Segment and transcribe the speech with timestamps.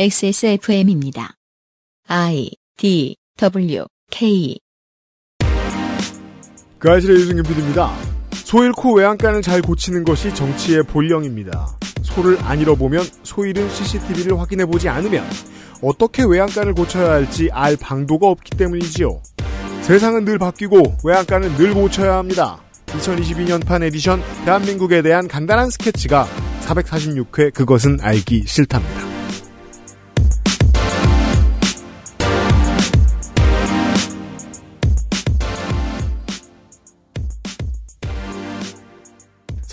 [0.00, 1.34] XSFM입니다.
[2.06, 4.56] I D W K
[6.78, 7.92] 그 아실의 유승균 PD입니다.
[8.30, 11.66] 소 잃고 외양간을 잘 고치는 것이 정치의 본령입니다.
[12.02, 15.24] 소를 안 잃어보면 소 잃은 CCTV를 확인해보지 않으면
[15.82, 19.20] 어떻게 외양간을 고쳐야 할지 알 방도가 없기 때문이지요.
[19.82, 22.62] 세상은 늘 바뀌고 외양간은 늘 고쳐야 합니다.
[22.86, 26.28] 2022년판 에디션 대한민국에 대한 간단한 스케치가
[26.60, 29.17] 446회 그것은 알기 싫답니다.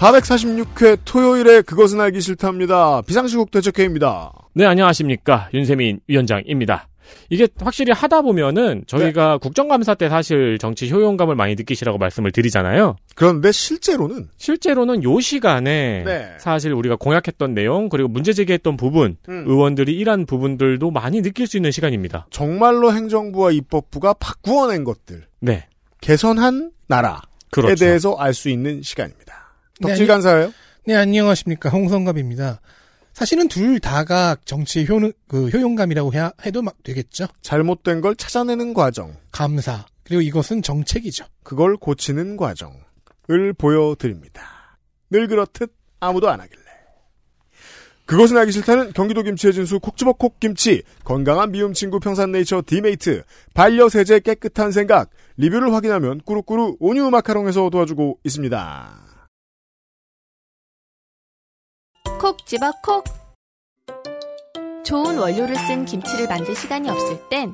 [0.06, 5.50] (446회) 토요일에 그것은 알기 싫답니다 비상시국 대책회입니다 네, 안녕하십니까.
[5.54, 6.88] 윤세민 위원장입니다.
[7.30, 9.38] 이게 확실히 하다 보면은 저희가 네.
[9.42, 12.96] 국정감사 때 사실 정치 효용감을 많이 느끼시라고 말씀을 드리잖아요.
[13.16, 16.30] 그런데 실제로는 실제로는 요 시간에 네.
[16.40, 19.44] 사실 우리가 공약했던 내용 그리고 문제 제기했던 부분 음.
[19.48, 22.28] 의원들이 일한 부분들도 많이 느낄 수 있는 시간입니다.
[22.30, 25.68] 정말로 행정부와 입법부가 바꾸어낸 것들 네.
[26.02, 27.18] 개선한 나라에
[27.52, 27.76] 그렇죠.
[27.76, 29.25] 대해서 알 수 있는 시간입니다 네,
[29.82, 30.54] 덕질 아니- 간사예요
[30.88, 31.70] 네, 안녕하십니까.
[31.70, 32.62] 홍성갑입니다.
[33.14, 37.26] 사실은 둘 다가 정치의 효, 그 효용감이라고 해야, 해도 막 되겠죠.
[37.42, 39.86] 잘못된 걸 찾아내는 과정 감사.
[40.04, 41.26] 그리고 이것은 정책이죠.
[41.42, 44.78] 그걸 고치는 과정을 보여드립니다.
[45.10, 46.62] 늘 그렇듯 아무도 안 하길래.
[48.06, 53.24] 그것은 알기 싫다는 경기도 김치의 진수 콕집어 콕김치, 건강한 비움 친구 평산네이처 디메이트,
[53.56, 59.02] 반려세제 깨끗한 생각, 리뷰를 확인하면 꾸루꾸루 온유 마카롱에서 도와주고 있습니다.
[62.26, 63.04] 콕 집어 콕.
[64.84, 67.54] 좋은 원료를 쓴 김치를 만들 시간이 없을 땐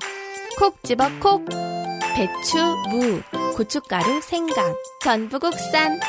[0.57, 1.43] 콕 집어 콕.
[2.15, 2.57] 배추,
[2.89, 3.21] 무,
[3.53, 5.99] 고춧가루, 생강, 전부 국산.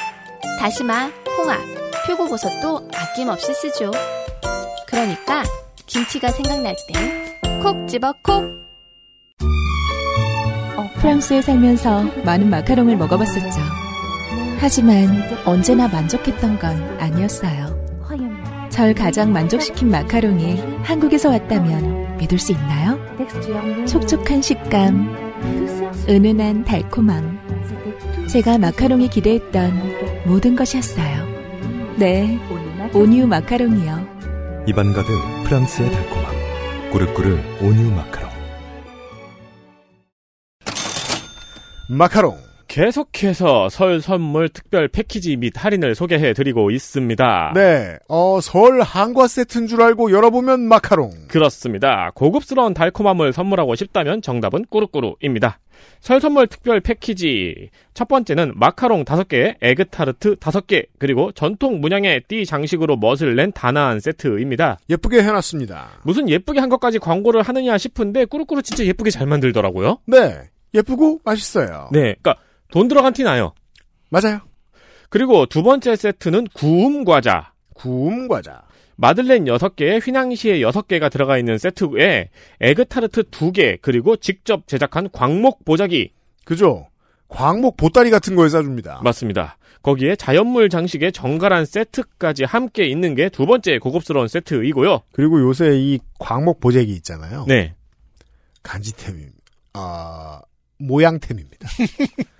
[0.61, 1.59] 다시마, 홍합,
[2.07, 3.91] 표고버섯도 아낌없이 쓰죠.
[4.87, 5.43] 그러니까
[5.87, 8.45] 김치가 생각날 땐 콕 집어 콕.
[10.77, 13.61] 어, 프랑스에 살면서 많은 마카롱을 먹어봤었죠.
[14.61, 15.09] 하지만
[15.45, 17.72] 언제나 만족했던 건 아니었어요.
[18.73, 22.99] 절 가장 만족시킨 마카롱이 한국에서 왔다면 믿을 수 있나요?
[23.87, 25.15] 촉촉한 식감,
[26.09, 28.27] 은은한 달콤함.
[28.31, 31.29] 제가 마카롱이 기대했던 모든 것이었어요.
[31.97, 32.39] 네,
[32.95, 34.65] 온유 마카롱이요.
[34.67, 35.11] 입안 가득
[35.45, 36.33] 프랑스의 달콤함.
[36.93, 38.31] 꾸르꾸르 온유 마카롱.
[41.91, 42.52] 마카롱.
[42.73, 47.53] 계속해서 설 선물 특별 패키지 및 할인을 소개해 드리고 있습니다.
[47.55, 51.11] 네, 어, 설 한과 세트인 줄 알고 열어보면 마카롱.
[51.29, 52.11] 그렇습니다.
[52.15, 55.59] 고급스러운 달콤함을 선물하고 싶다면 정답은 꾸루꾸루입니다.
[56.01, 57.69] 설 선물 특별 패키지.
[57.93, 64.79] 첫 번째는 마카롱 5개, 에그타르트 5개, 그리고 전통 문양의 띠 장식으로 멋을 낸 다나한 세트입니다.
[64.89, 66.01] 예쁘게 해놨습니다.
[66.05, 69.99] 무슨 예쁘게 한 것까지 광고를 하느냐 싶은데 꾸루꾸루 진짜 예쁘게 잘 만들더라고요.
[70.07, 71.91] 네, 예쁘고 맛있어요.
[71.93, 72.37] 네, 그러니까
[72.73, 73.53] 돈 들어간 티 나요.
[74.09, 74.41] 맞아요.
[75.11, 77.53] 그리고 두 번째 세트는 구움 과자.
[77.75, 78.63] 구움 과자.
[78.97, 86.13] 마들렌 6개에 휘낭시에 6개가 들어가 있는 세트에 에그타르트 2개, 그리고 직접 제작한 광목 보자기.
[86.45, 86.89] 그죠?
[87.29, 89.01] 광목 보따리 같은 거에 싸줍니다.
[89.05, 89.59] 맞습니다.
[89.83, 95.03] 거기에 자연물 장식의 정갈한 세트까지 함께 있는 게 두 번째 고급스러운 세트이고요.
[95.13, 97.45] 그리고 요새 이 광목 보재기 있잖아요.
[97.49, 97.75] 네.
[98.63, 99.31] 간지템임,
[99.75, 100.41] 아,
[100.79, 101.69] 모양템입니다.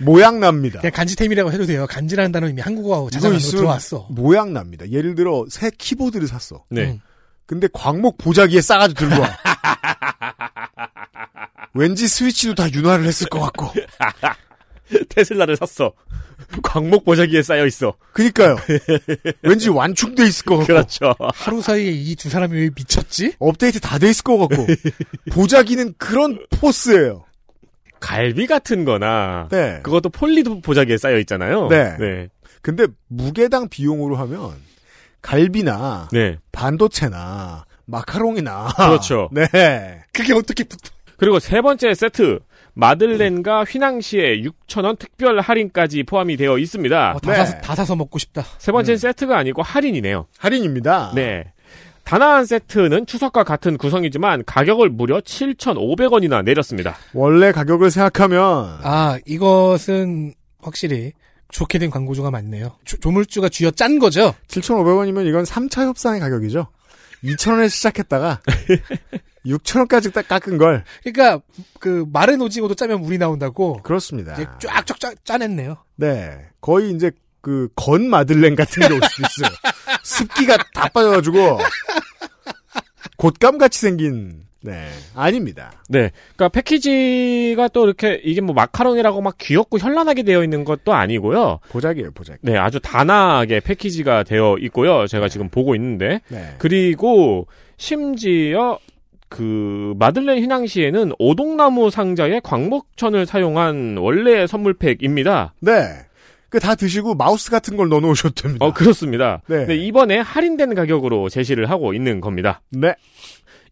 [0.00, 0.80] 모양 납니다.
[0.80, 1.86] 그냥 간지템이라고 해도 돼요.
[1.88, 4.06] 간지라는 단어 이미 한국어하고 있으면 들어왔어.
[4.10, 4.88] 모양 납니다.
[4.90, 6.64] 예를 들어, 새 키보드를 샀어.
[6.70, 6.92] 네.
[6.92, 7.00] 음.
[7.46, 9.30] 근데 광목 보자기에 싸가지고 들고 와.
[11.74, 13.72] 왠지 스위치도 다 윤활을 했을 것 같고.
[15.08, 15.92] 테슬라를 샀어.
[16.62, 17.94] 광목 보자기에 쌓여 있어.
[18.12, 18.56] 그니까요.
[19.42, 20.66] 왠지 완충돼 있을 것 같고.
[20.66, 21.14] 그렇죠.
[21.34, 23.34] 하루 사이에 이 두 사람이 왜 미쳤지?
[23.38, 24.66] 업데이트 다 돼 있을 것 같고.
[25.32, 27.24] 보자기는 그런 포스예요.
[28.00, 29.80] 갈비 같은 거나 네.
[29.82, 31.68] 그것도 폴리도 보자기에 쌓여 있잖아요.
[31.68, 31.96] 네.
[31.98, 32.28] 네.
[32.62, 34.52] 근데 무게당 비용으로 하면
[35.22, 36.38] 갈비나 네.
[36.52, 39.28] 반도체나 마카롱이나 그렇죠.
[39.32, 39.48] 네.
[40.12, 40.90] 그게 어떻게 붙어?
[41.16, 42.40] 그리고 세 번째 세트
[42.72, 47.12] 마들렌과 휘낭시에 6,000원 특별 할인까지 포함이 되어 있습니다.
[47.12, 47.36] 어, 다, 네.
[47.36, 48.44] 사서, 다 사서 먹고 싶다.
[48.58, 50.26] 세 번째 세트가 아니고 할인이네요.
[50.38, 51.12] 할인입니다.
[51.14, 51.52] 네.
[52.10, 56.96] 다나한 세트는 추석과 같은 구성이지만 가격을 무려 7,500원이나 내렸습니다.
[57.14, 61.12] 원래 가격을 생각하면 아, 이것은 확실히
[61.52, 62.72] 좋게 된 광고주가 많네요.
[62.84, 64.34] 조, 조물주가 쥐어 짠 거죠?
[64.48, 66.66] 7,500원이면 이건 3차 협상의 가격이죠.
[67.22, 68.40] 2,000원에 시작했다가
[69.46, 71.40] 6,000원까지 딱 깎은 걸 그러니까
[71.78, 74.32] 그 마른 오징어도 짜면 물이 나온다고 그렇습니다.
[74.32, 75.76] 이제 쫙쫙 짜, 짜냈네요.
[75.94, 76.48] 네.
[76.60, 79.56] 거의 이제 그 건 마들렌 같은 게 올 수도 있어요.
[80.02, 81.58] 습기가 다 빠져가지고
[83.16, 85.72] 곶감 같이 생긴 네 아닙니다.
[85.88, 86.10] 네.
[86.36, 91.60] 그러니까 패키지가 또 이렇게 이게 뭐 마카롱이라고 막 귀엽고 현란하게 되어 있는 것도 아니고요.
[91.70, 92.40] 보자기예요 보자기.
[92.42, 95.06] 네, 아주 단아하게 패키지가 되어 있고요.
[95.06, 96.54] 제가 지금 보고 있는데 네.
[96.58, 97.46] 그리고
[97.78, 98.78] 심지어
[99.30, 105.54] 그 마들렌 휘낭시에는 오동나무 상자에 광목천을 사용한 원래의 선물팩입니다.
[105.60, 106.00] 네.
[106.50, 108.66] 그 다 드시고 마우스 같은 걸 넣어놓으셔도 됩니다.
[108.66, 109.40] 어 그렇습니다.
[109.46, 109.66] 네.
[109.66, 112.60] 네, 이번에 할인된 가격으로 제시를 하고 있는 겁니다.
[112.70, 112.94] 네.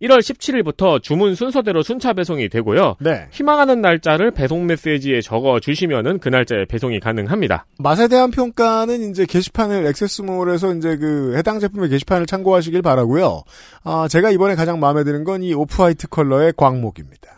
[0.01, 2.95] 1월 17일부터 주문 순서대로 순차 배송이 되고요.
[3.01, 3.27] 네.
[3.33, 7.67] 희망하는 날짜를 배송 메시지에 적어 주시면은 그 날짜에 배송이 가능합니다.
[7.81, 13.43] 맛에 대한 평가는 이제 게시판을 XS몰에서 이제 그 해당 제품의 게시판을 참고하시길 바라고요.
[13.83, 17.37] 아, 제가 이번에 가장 마음에 드는 건 이 off white 컬러의 광목입니다.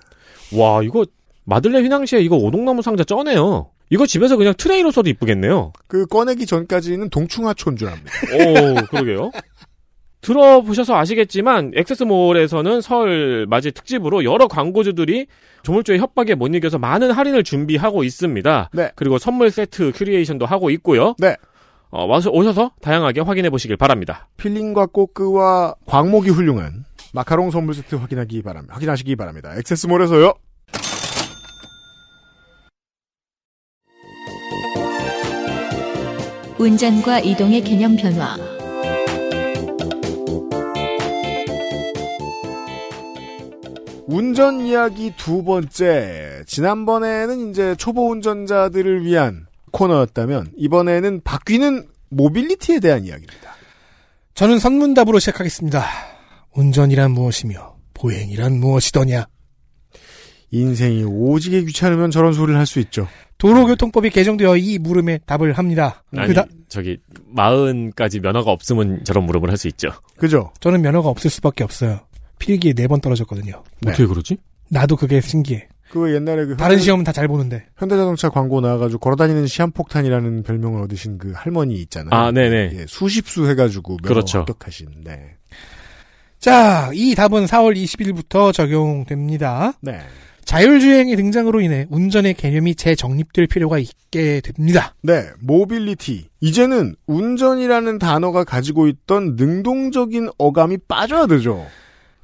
[0.54, 1.06] 와, 이거
[1.44, 3.70] 마들렌 휘낭시에 이거 오동나무 상자 쩌네요.
[3.90, 5.72] 이거 집에서 그냥 트레이로 써도 이쁘겠네요.
[5.88, 8.10] 그 꺼내기 전까지는 동충하초인 줄 압니다.
[8.32, 9.30] 오, 그러게요.
[10.20, 15.26] 들어보셔서 아시겠지만 액세스몰에서는 설 맞이 특집으로 여러 광고주들이
[15.62, 18.70] 조물주의 협박에 못 이겨서 많은 할인을 준비하고 있습니다.
[18.72, 18.90] 네.
[18.96, 21.14] 그리고 선물 세트 큐리에이션도 하고 있고요.
[21.18, 21.36] 네.
[21.90, 24.28] 어, 와서 오셔서 다양하게 확인해 보시길 바랍니다.
[24.36, 28.74] 필링과 꼬끄와 광목이 훌륭한 마카롱 선물 세트 확인하기 바랍니다.
[28.74, 29.54] 확인하시기 바랍니다.
[29.56, 30.34] 액세스몰에서요.
[36.60, 38.36] 운전과 이동의 개념 변화.
[44.06, 46.42] 운전 이야기 두 번째.
[46.46, 53.54] 지난번에는 이제 초보 운전자들을 위한 코너였다면 이번에는 바뀌는 mobility에 대한 이야기입니다.
[54.34, 55.82] 저는 선문답으로 시작하겠습니다.
[56.52, 59.26] 운전이란 무엇이며 보행이란 무엇이더냐.
[60.50, 63.08] 인생이 오지게 귀찮으면 저런 소리를 할 수 있죠.
[63.40, 66.04] 도로교통법이 개정되어 이 물음에 답을 합니다.
[66.16, 69.88] 아니, 그다 저기 마흔까지 면허가 없으면 저런 물음을 할 수 있죠.
[70.16, 70.52] 그죠?
[70.60, 72.00] 저는 면허가 없을 수밖에 없어요.
[72.38, 73.62] 필기에 네 번 떨어졌거든요.
[73.80, 73.90] 네.
[73.90, 74.36] 어떻게 그러지?
[74.68, 75.68] 나도 그게 신기해.
[75.90, 77.64] 그 옛날에 그 다른 현대, 시험은 다 잘 보는데.
[77.76, 82.10] 현대자동차 광고 나와가지고 걸어다니는 시한폭탄이라는 별명을 얻으신 그 할머니 있잖아요.
[82.12, 82.70] 아, 네네.
[82.74, 84.38] 예, 수십 수 해가지고 면허 그렇죠.
[84.40, 84.86] 합격하신.
[85.04, 85.34] 네.
[86.38, 89.72] 자, 이 답은 4월 20일부터 적용됩니다.
[89.82, 89.98] 네.
[90.44, 94.94] 자율주행의 등장으로 인해 운전의 개념이 재정립될 필요가 있게 됩니다.
[95.02, 96.26] 네, 모빌리티.
[96.40, 101.66] 이제는 운전이라는 단어가 가지고 있던 능동적인 어감이 빠져야 되죠.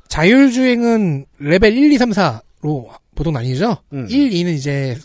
[0.08, 3.76] 자율주행은 레벨 1, 2, 3, 4로 보통 나뉘죠.
[3.92, 4.06] 음.
[4.08, 4.96] 1, 2는 이제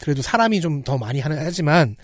[0.00, 1.96] 그래도 사람이 좀 더 많이 하는 하지만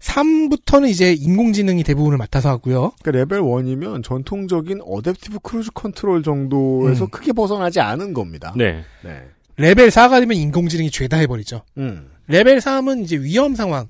[0.00, 2.92] 3부터는 이제 인공지능이 대부분을 맡아서 하고요.
[3.02, 7.08] 그러니까 레벨 1이면 전통적인 adaptive cruise control 정도에서 음.
[7.10, 8.52] 크게 벗어나지 않은 겁니다.
[8.56, 8.82] 네.
[9.02, 9.22] 네.
[9.56, 11.62] 레벨 4가 되면 인공지능이 죄다 해버리죠.
[11.78, 12.10] 음.
[12.26, 13.88] 레벨 3은 이제 위험 상황,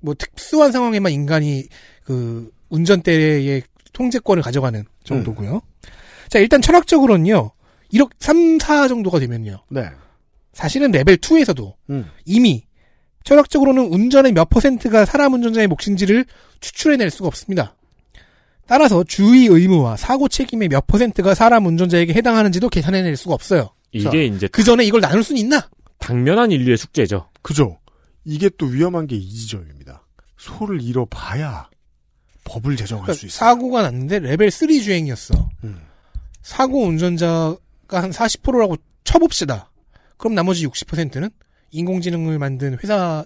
[0.00, 1.64] 뭐 특수한 상황에만 인간이
[2.04, 3.62] 그 운전대의
[3.92, 5.62] 통제권을 가져가는 정도고요.
[6.28, 7.50] 자, 일단 철학적으로는요.
[7.90, 9.62] 이렇게 3, 4 정도가 되면요.
[9.70, 9.88] 네.
[10.52, 12.06] 사실은 레벨 2에서도 음.
[12.24, 12.64] 이미
[13.24, 16.26] 철학적으로는 운전의 몇 퍼센트가 사람 운전자의 몫인지를
[16.60, 17.76] 추출해낼 수가 없습니다.
[18.66, 23.70] 따라서 주의 의무와 사고 책임의 몇 퍼센트가 사람 운전자에게 해당하는지도 계산해낼 수가 없어요.
[23.94, 24.34] 이게 자.
[24.36, 25.68] 이제 그 전에 이걸 나눌 수는 있나?
[25.98, 27.30] 당면한 인류의 숙제죠.
[27.42, 27.78] 그죠.
[28.24, 30.04] 이게 또 위험한 게 이 지점입니다.
[30.36, 31.68] 소를 잃어봐야
[32.44, 33.48] 법을 제정할 수 그러니까 있어요.
[33.48, 35.48] 사고가 났는데 레벨 3 주행이었어.
[35.64, 35.80] 음.
[36.42, 37.56] 사고 운전자가
[37.88, 39.70] 한 40%라고 쳐봅시다.
[40.18, 41.30] 그럼 나머지 60%는
[41.70, 43.24] 인공지능을 만든 회사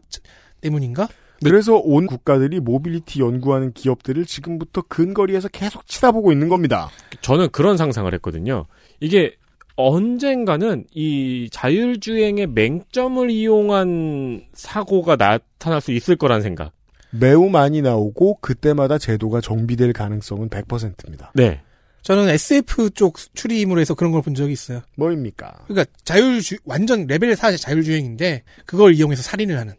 [0.60, 1.08] 때문인가?
[1.42, 6.90] 그래서 온 국가들이 모빌리티 연구하는 기업들을 지금부터 근거리에서 계속 치다보고 있는 겁니다.
[7.20, 8.66] 저는 그런 상상을 했거든요.
[9.00, 9.36] 이게
[9.78, 16.72] 언젠가는 이 자율주행의 맹점을 이용한 사고가 나타날 수 있을 거란 생각.
[17.10, 21.32] 매우 많이 나오고 그때마다 제도가 정비될 가능성은 100%입니다.
[21.34, 21.60] 네.
[22.02, 24.82] 저는 SF 쪽 추리물에서 그런 걸 본 적이 있어요.
[24.96, 25.64] 뭐입니까?
[25.68, 29.74] 그러니까 자율주 완전 레벨 4 자율주행인데 그걸 이용해서 살인을 하는.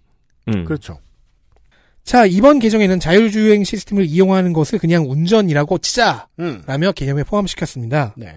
[0.47, 0.63] 음.
[0.65, 0.97] 그렇죠.
[2.03, 6.93] 자 이번 개정에는 자율주행 시스템을 이용하는 것을 그냥 운전이라고 치자라며 음.
[6.95, 8.15] 개념에 포함시켰습니다.
[8.17, 8.33] 네.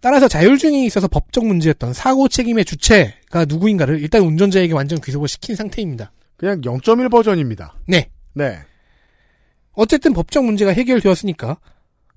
[0.00, 6.10] 따라서 자율주행에 있어서 법적 문제였던 사고 책임의 주체가 누구인가를 일단 운전자에게 완전 귀속을 시킨 상태입니다.
[6.36, 7.74] 그냥 0.1 버전입니다.
[7.86, 8.10] 네.
[8.32, 8.58] 네.
[9.72, 11.58] 어쨌든 법적 문제가 해결되었으니까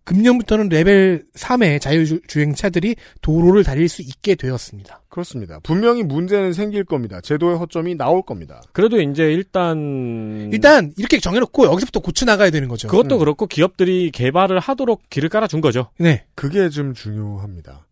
[0.05, 5.01] 금년부터는 레벨 3의 자율주행차들이 도로를 달릴 수 있게 되었습니다.
[5.09, 5.59] 그렇습니다.
[5.63, 7.21] 분명히 문제는 생길 겁니다.
[7.21, 8.61] 제도의 허점이 나올 겁니다.
[8.73, 12.87] 그래도 이제 일단 일단 이렇게 정해놓고 여기서부터 고쳐 나가야 되는 거죠.
[12.89, 13.19] 그것도 음.
[13.19, 15.89] 그렇고 기업들이 개발을 하도록 길을 깔아준 거죠.
[15.97, 16.25] 네.
[16.35, 17.85] 그게 좀 중요합니다.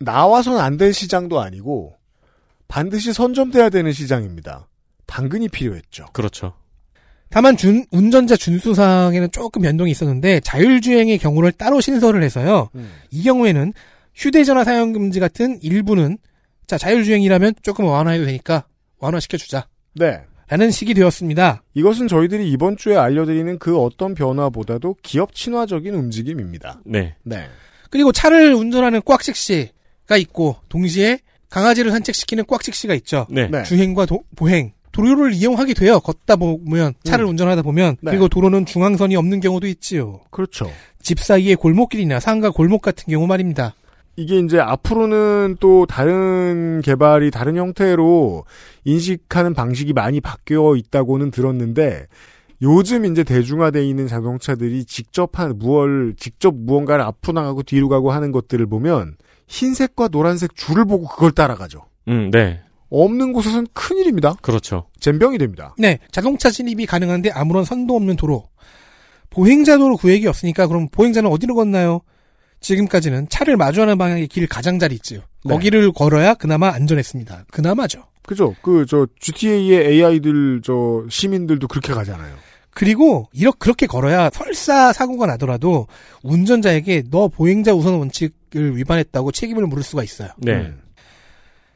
[0.00, 1.96] 나와선 안 될 시장도 아니고
[2.68, 4.68] 반드시 선점돼야 되는 시장입니다.
[5.06, 6.06] 당근이 필요했죠.
[6.12, 6.54] 그렇죠.
[7.30, 12.70] 다만 준- 운전자 준수사항에는 조금 변동이 있었는데 자율주행의 경우를 따로 신설을 해서요.
[12.74, 12.90] 음.
[13.10, 13.72] 이 경우에는
[14.14, 16.18] 휴대전화 사용 금지 같은 일부는
[16.66, 18.64] 자 자율주행이라면 조금 완화해도 되니까
[18.98, 19.68] 완화시켜주자.
[19.94, 20.20] 네.
[20.48, 21.62] 라는 식이 되었습니다.
[21.74, 26.80] 이것은 저희들이 이번 주에 알려드리는 그 어떤 변화보다도 기업 친화적인 움직임입니다.
[26.86, 27.14] 네.
[27.22, 27.46] 네.
[27.90, 31.18] 그리고 차를 운전하는 꽉식 씨가 있고 동시에
[31.50, 33.26] 강아지를 산책시키는 꽉식 씨가 있죠.
[33.30, 33.48] 네.
[33.48, 33.62] 네.
[33.64, 36.00] 주행과 도- 보행 도로를 이용하게 돼요.
[36.00, 37.30] 걷다 보면 차를 음.
[37.30, 38.10] 운전하다 보면 네.
[38.10, 40.20] 그리고 도로는 중앙선이 없는 경우도 있지요.
[40.30, 40.68] 그렇죠.
[41.00, 43.74] 집 사이의 골목길이나 상가 골목 같은 경우 말입니다.
[44.16, 48.44] 이게 이제 앞으로는 또 다른 개발이 다른 형태로
[48.84, 52.08] 인식하는 방식이 많이 바뀌어 있다고는 들었는데
[52.60, 58.32] 요즘 이제 대중화되어 있는 자동차들이 직접 한 무얼 직접 무언가를 앞으로 나가고 뒤로 가고 하는
[58.32, 59.14] 것들을 보면
[59.46, 61.82] 흰색과 노란색 줄을 보고 그걸 따라가죠.
[62.08, 62.60] 음, 네.
[62.90, 64.34] 없는 곳에선 큰일입니다.
[64.40, 64.86] 그렇죠.
[65.00, 65.74] 잼병이 됩니다.
[65.78, 68.48] 네, 자동차 진입이 가능한데 아무런 선도 없는 도로.
[69.30, 72.00] 보행자도로 구획이 없으니까 그럼 보행자는 어디로 걷나요?
[72.60, 75.20] 지금까지는 차를 마주하는 방향의 길 가장자리 있지요.
[75.44, 75.52] 네.
[75.54, 77.44] 거기를 걸어야 그나마 안전했습니다.
[77.52, 78.04] 그나마죠.
[78.26, 78.54] 그죠?
[78.62, 82.34] 그 저 GTA의 AI들 저 시민들도 그렇게 가잖아요.
[82.70, 85.86] 그리고 이렇게 그렇게 걸어야 설사 사고가 나더라도
[86.22, 90.30] 운전자에게 너 보행자 우선 원칙을 위반했다고 책임을 물을 수가 있어요.
[90.38, 90.52] 네.
[90.52, 90.80] 음.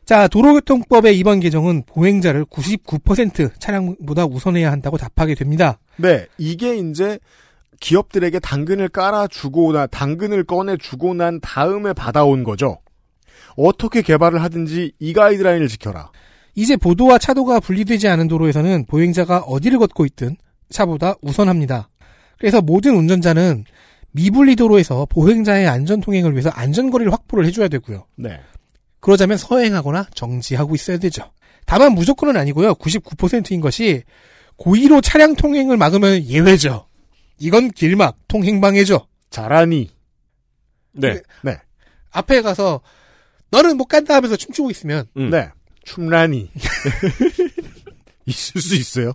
[0.04, 5.78] 자, 도로교통법의 이번 개정은 보행자를 99% 차량보다 우선해야 한다고 답하게 됩니다.
[5.96, 7.18] 네, 이게 이제
[7.80, 12.78] 기업들에게 당근을 깔아주고 나 당근을 꺼내주고 난 다음에 받아온 거죠.
[13.56, 16.10] 어떻게 개발을 하든지 이 가이드라인을 지켜라.
[16.54, 20.36] 이제 보도와 차도가 분리되지 않은 도로에서는 보행자가 어디를 걷고 있든
[20.70, 21.88] 차보다 우선합니다.
[22.38, 23.64] 그래서 모든 운전자는
[24.12, 28.04] 미분리 도로에서 보행자의 안전 통행을 위해서 안전거리를 확보를 해줘야 되고요.
[28.16, 28.40] 네.
[29.02, 31.32] 그러자면 서행하거나 정지하고 있어야 되죠.
[31.66, 32.76] 다만 무조건은 아니고요.
[32.76, 34.04] 99%인 것이
[34.56, 36.86] 고의로 차량 통행을 막으면 예외죠.
[37.38, 39.06] 이건 길막, 통행방해죠.
[39.28, 39.90] 잘하니.
[40.92, 41.20] 네.
[41.42, 41.58] 네.
[42.12, 42.80] 앞에 가서
[43.50, 45.30] 너는 못 간다 하면서 춤추고 있으면 음.
[45.30, 45.50] 네.
[45.84, 46.50] 춤라니.
[48.26, 49.14] 있을 수 있어요.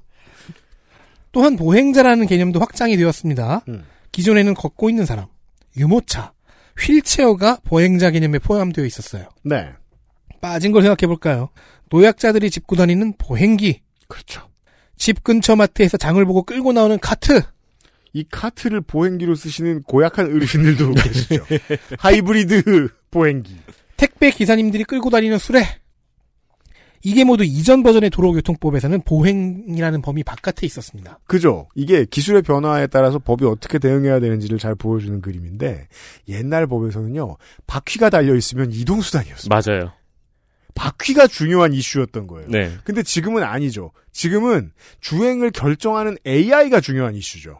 [1.31, 3.63] 또한 보행자라는 개념도 확장이 되었습니다.
[3.69, 3.85] 음.
[4.11, 5.27] 기존에는 걷고 있는 사람,
[5.77, 6.33] 유모차,
[6.79, 9.29] 휠체어가 보행자 개념에 포함되어 있었어요.
[9.43, 9.69] 네.
[10.41, 11.49] 빠진 걸 생각해 볼까요?
[11.89, 14.47] 노약자들이 짚고 다니는 보행기, 그렇죠.
[14.97, 17.41] 집 근처 마트에서 장을 보고 끌고 나오는 카트,
[18.13, 21.45] 이 카트를 보행기로 쓰시는 고약한 어르신들도 계시죠.
[21.99, 23.57] 하이브리드 보행기.
[23.95, 25.65] 택배 기사님들이 끌고 다니는 수레.
[27.03, 31.19] 이게 모두 이전 버전의 도로교통법에서는 보행이라는 범위 바깥에 있었습니다.
[31.25, 31.67] 그죠.
[31.75, 35.87] 이게 기술의 변화에 따라서 법이 어떻게 대응해야 되는지를 잘 보여주는 그림인데
[36.27, 37.37] 옛날 법에서는요
[37.67, 39.49] 바퀴가 달려 있으면 이동 수단이었어요.
[39.49, 39.91] 맞아요.
[40.77, 42.47] 바퀴가 중요한 이슈였던 거예요.
[42.49, 42.71] 네.
[42.83, 43.91] 근데 지금은 아니죠.
[44.11, 47.59] 지금은 주행을 결정하는 AI가 중요한 이슈죠.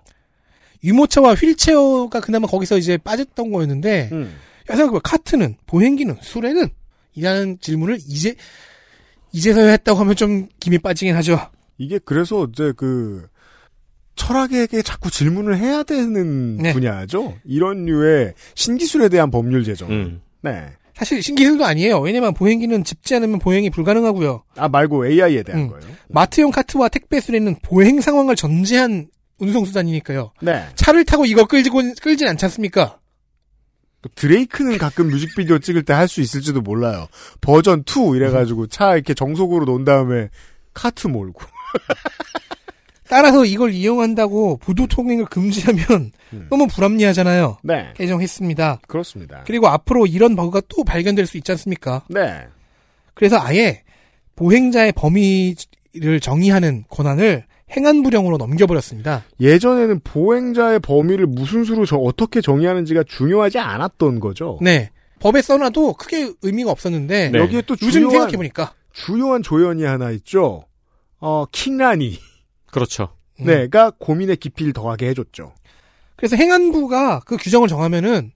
[0.84, 4.36] 유모차와 휠체어가 그나마 거기서 이제 빠졌던 거였는데, 음.
[4.70, 5.00] 야, 생각해봐.
[5.04, 6.70] 카트는, 보행기는, 수레는?
[7.16, 8.36] 이라는 질문을 이제,
[9.38, 11.40] 이제서야 했다고 하면 좀 김이 빠지긴 하죠.
[11.78, 13.28] 이게 그래서 이제 그
[14.16, 16.74] 철학에게 자꾸 질문을 해야 되는 네.
[16.74, 17.36] 분야죠.
[17.46, 19.92] 이런 류의 신기술에 대한 법률 제정.
[19.92, 20.22] 음.
[20.42, 20.66] 네.
[20.96, 22.00] 사실 신기술도 아니에요.
[22.00, 24.44] 왜냐면 보행기는 짚지 않으면 보행이 불가능하고요.
[24.56, 25.68] 아 말고 AI에 대한 음.
[25.68, 25.84] 거예요.
[26.08, 30.32] 마트용 카트와 택배 수레는 보행 상황을 전제한 운송수단이니까요.
[30.42, 30.64] 네.
[30.74, 32.98] 차를 타고 이거 끌지고, 끌진 않지 않습니까?
[34.02, 37.08] 또 드레이크는 가끔 뮤직비디오 찍을 때 할 수 있을지도 몰라요.
[37.42, 40.30] 버전 2 이래가지고 차 이렇게 정속으로 놓은 다음에
[40.74, 41.42] 카트 몰고.
[43.10, 46.48] 따라서 이걸 이용한다고 부도 통행을 금지하면 음.
[46.50, 47.58] 너무 불합리하잖아요.
[47.64, 47.94] 네.
[47.96, 48.82] 개정했습니다.
[48.86, 49.44] 그렇습니다.
[49.48, 52.04] 그리고 앞으로 이런 버그가 또 발견될 수 있지 않습니까?
[52.10, 52.46] 네.
[53.14, 53.84] 그래서 아예
[54.36, 57.46] 보행자의 범위를 정의하는 권한을
[57.76, 59.26] 행안부령으로 넘겨버렸습니다.
[59.40, 64.58] 예전에는 보행자의 범위를 무슨 수로 저 어떻게 정의하는지가 중요하지 않았던 거죠.
[64.62, 64.92] 네.
[65.20, 67.40] 법에 써놔도 크게 의미가 없었는데 네.
[67.40, 70.64] 여기에 또 요즘 주요한 생각해보니까 주요한 조연이 하나 있죠.
[71.20, 72.20] 어 킹라니
[72.72, 73.10] 그렇죠.
[73.40, 73.46] 음.
[73.46, 75.54] 네가 고민의 깊이를 더하게 해줬죠.
[76.16, 78.32] 그래서 행안부가 그 규정을 정하면은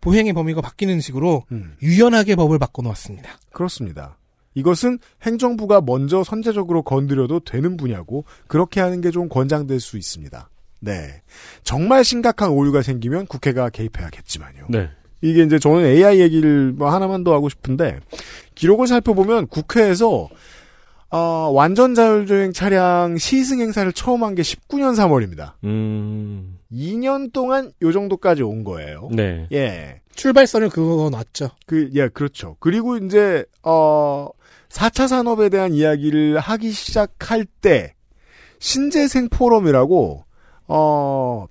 [0.00, 3.28] 보행의 범위가 바뀌는 식으로 음, 유연하게 법을 바꿔놓았습니다.
[3.52, 4.16] 그렇습니다.
[4.56, 10.48] 이것은 행정부가 먼저 선제적으로 건드려도 되는 분야고 그렇게 하는 게 좀 권장될 수 있습니다.
[10.80, 11.22] 네.
[11.62, 14.66] 정말 심각한 오류가 생기면 국회가 개입해야겠지만요.
[14.70, 14.90] 네.
[15.20, 18.00] 이게 이제 저는 AI 얘기를 뭐 하나만 더 하고 싶은데
[18.54, 20.28] 기록을 살펴보면 국회에서
[21.10, 21.18] 어,
[21.54, 25.52] 완전 자율주행 차량 시승 행사를 처음 한 게 19년 3월입니다.
[25.64, 26.58] 음.
[26.72, 29.08] 2년 동안 요 정도까지 온 거예요.
[29.12, 29.46] 네.
[29.52, 30.00] 예.
[30.14, 31.50] 출발선을 그거 놨죠.
[31.66, 32.56] 그, 예, 그렇죠.
[32.58, 34.28] 그리고 이제, 어,
[34.76, 37.94] 4차 산업에 대한 이야기를 하기 시작할 때,
[38.58, 40.24] 신재생 포럼이라고
[40.68, 41.46] 어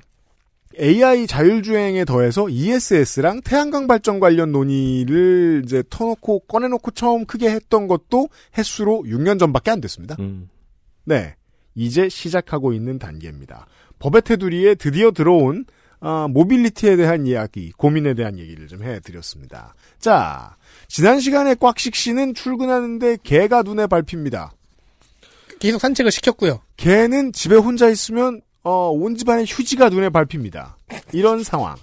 [0.79, 8.29] AI 자율주행에 더해서 ESS랑 태양광 발전 관련 논의를 이제 터놓고 꺼내놓고 처음 크게 했던 것도
[8.57, 10.15] 횟수로 6년 전밖에 안 됐습니다.
[10.19, 10.49] 음.
[11.05, 11.35] 네.
[11.75, 13.67] 이제 시작하고 있는 단계입니다.
[13.99, 15.65] 법의 테두리에 드디어 들어온
[15.99, 19.73] 아, mobility에 대한 이야기, 고민에 대한 얘기를 좀 해드렸습니다.
[19.99, 20.55] 자,
[20.87, 24.51] 지난 시간에 꽉식 씨는 출근하는데 개가 눈에 밟힙니다.
[25.59, 26.61] 계속 산책을 시켰고요.
[26.77, 30.77] 개는 집에 혼자 있으면 어, 온 집안의 휴지가 눈에 밟힙니다.
[31.13, 31.75] 이런 상황.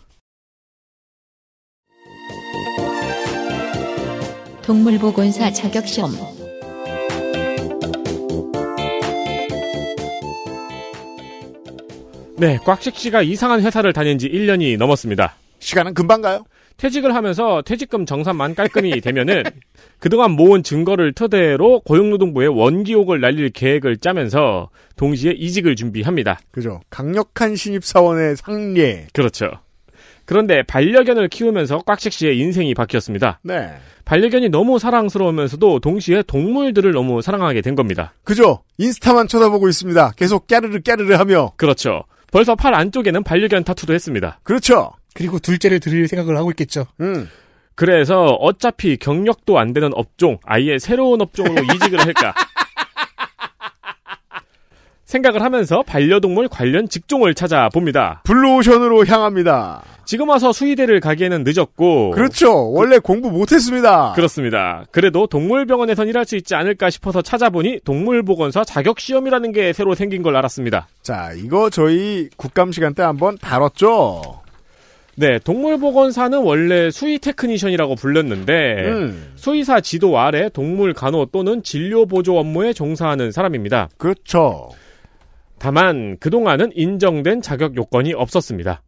[4.63, 6.13] 동물보건사 자격시험
[12.43, 15.37] 네, 꽉식 씨가 이상한 회사를 다닌 지 1년이 넘었습니다.
[15.61, 16.45] 시간은 금방 가요.
[16.77, 19.45] 퇴직을 하면서 퇴직금 정산만 깔끔히 되면은
[20.01, 26.41] 그동안 모은 증거를 토대로 고용노동부에 원기옥을 날릴 계획을 짜면서 동시에 이직을 준비합니다.
[26.51, 26.81] 그죠.
[26.91, 29.07] 강력한 신입사원의 상례.
[29.13, 29.49] 그렇죠.
[30.25, 33.39] 그런데 반려견을 키우면서 꽉식 씨의 인생이 바뀌었습니다.
[33.45, 33.71] 네.
[34.05, 38.15] 반려견이 너무 사랑스러우면서도 동시에 동물들을 너무 사랑하게 된 겁니다.
[38.25, 38.65] 그죠.
[38.79, 40.15] 인스타만 쳐다보고 있습니다.
[40.17, 41.53] 계속 깨르르 깨르르 하며.
[41.57, 42.03] 그렇죠.
[42.33, 44.41] 벌써 팔 안쪽에는 반려견 타투도 했습니다.
[44.43, 44.91] 그렇죠.
[45.15, 46.87] 그리고 둘째를 들일 생각을 하고 있겠죠.
[47.01, 47.29] 음.
[47.75, 52.35] 그래서 어차피 경력도 안 되는 업종, 아예 새로운 업종으로 이직을 할까?
[55.05, 58.23] 생각을 하면서 반려동물 관련 직종을 찾아봅니다.
[58.25, 59.83] 블루오션으로 향합니다.
[60.05, 62.11] 지금 와서 수의대를 가기에는 늦었고.
[62.11, 62.71] 그렇죠.
[62.73, 64.13] 원래 공부 못했습니다.
[64.15, 64.85] 그렇습니다.
[64.91, 70.89] 그래도 동물병원에선 일할 수 있지 않을까 싶어서 찾아보니 동물보건사 자격시험이라는 게 새로 생긴 걸 알았습니다.
[71.03, 74.43] 자, 이거 저희 국감 시간 때 한번 다뤘죠.
[75.15, 78.53] 네, 동물보건사는 원래 수의 technician이라고 불렸는데
[78.89, 79.33] 음.
[79.35, 83.91] 수의사 지도 아래 동물 간호 또는 진료 보조 업무에 종사하는 사람입니다.
[83.99, 84.71] 그렇죠.
[85.59, 88.83] 다만 그동안은 인정된 자격 요건이 없었습니다.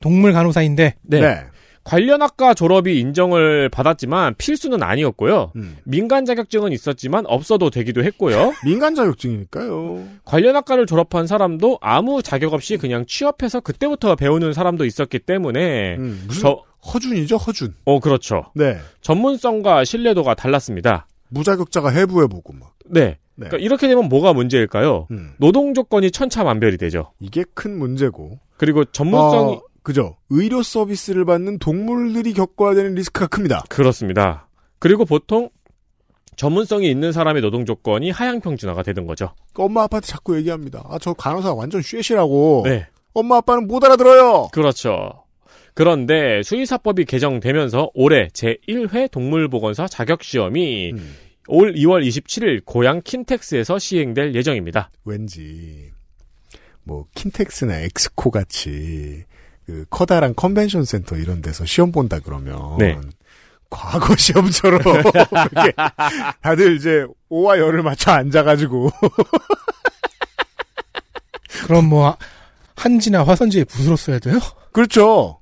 [0.00, 1.20] 동물 간호사인데 네.
[1.20, 1.40] 네.
[1.86, 5.52] 관련 학과 졸업이 인정을 받았지만 필수는 아니었고요.
[5.54, 5.76] 음.
[5.84, 8.52] 민간 자격증은 있었지만 없어도 되기도 했고요.
[8.66, 10.04] 민간 자격증이니까요.
[10.24, 16.24] 관련 학과를 졸업한 사람도 아무 자격 없이 그냥 취업해서 그때부터 배우는 사람도 있었기 때문에 음,
[16.26, 17.74] 무슨 저 허준이죠, 허준.
[17.84, 18.46] 어, 그렇죠.
[18.54, 18.78] 네.
[19.00, 21.06] 전문성과 신뢰도가 달랐습니다.
[21.28, 22.74] 무자격자가 해부해보고 막.
[22.86, 23.18] 네.
[23.36, 23.46] 네.
[23.48, 25.06] 그러니까 이렇게 되면 뭐가 문제일까요?
[25.12, 25.34] 음.
[25.38, 27.12] 노동 조건이 천차만별이 되죠.
[27.20, 28.38] 이게 큰 문제고.
[28.56, 30.16] 그리고 전문성이 어, 그죠.
[30.30, 33.62] 의료 서비스를 받는 동물들이 겪어야 되는 리스크가 큽니다.
[33.68, 34.48] 그렇습니다.
[34.80, 35.48] 그리고 보통
[36.34, 39.32] 전문성이 있는 사람의 노동 조건이 하향 평준화가 되는 거죠.
[39.54, 40.84] 엄마 아빠한테 자꾸 얘기합니다.
[40.88, 42.62] 아, 저 간호사 완전 쉐시라고.
[42.64, 42.88] 네.
[43.14, 44.48] 엄마 아빠는 못 알아들어요.
[44.50, 45.22] 그렇죠.
[45.72, 51.14] 그런데 수의사법이 개정되면서 올해 제1회 동물보건사 자격시험이 음,
[51.46, 54.90] 올 2월 27일 고향 킨텍스에서 시행될 예정입니다.
[55.04, 55.92] 왠지
[56.82, 59.26] 뭐 킨텍스나 엑스코 같이
[59.66, 62.96] 그 커다란 컨벤션 센터 이런 데서 시험 본다 그러면 네.
[63.68, 65.72] 과거 시험처럼 이렇게
[66.40, 68.90] 다들 이제 오와 열을 맞춰 앉아가지고
[71.66, 72.16] 그럼 뭐
[72.76, 74.38] 한지나 화선지에 붓으로 써야 돼요?
[74.72, 75.40] 그렇죠.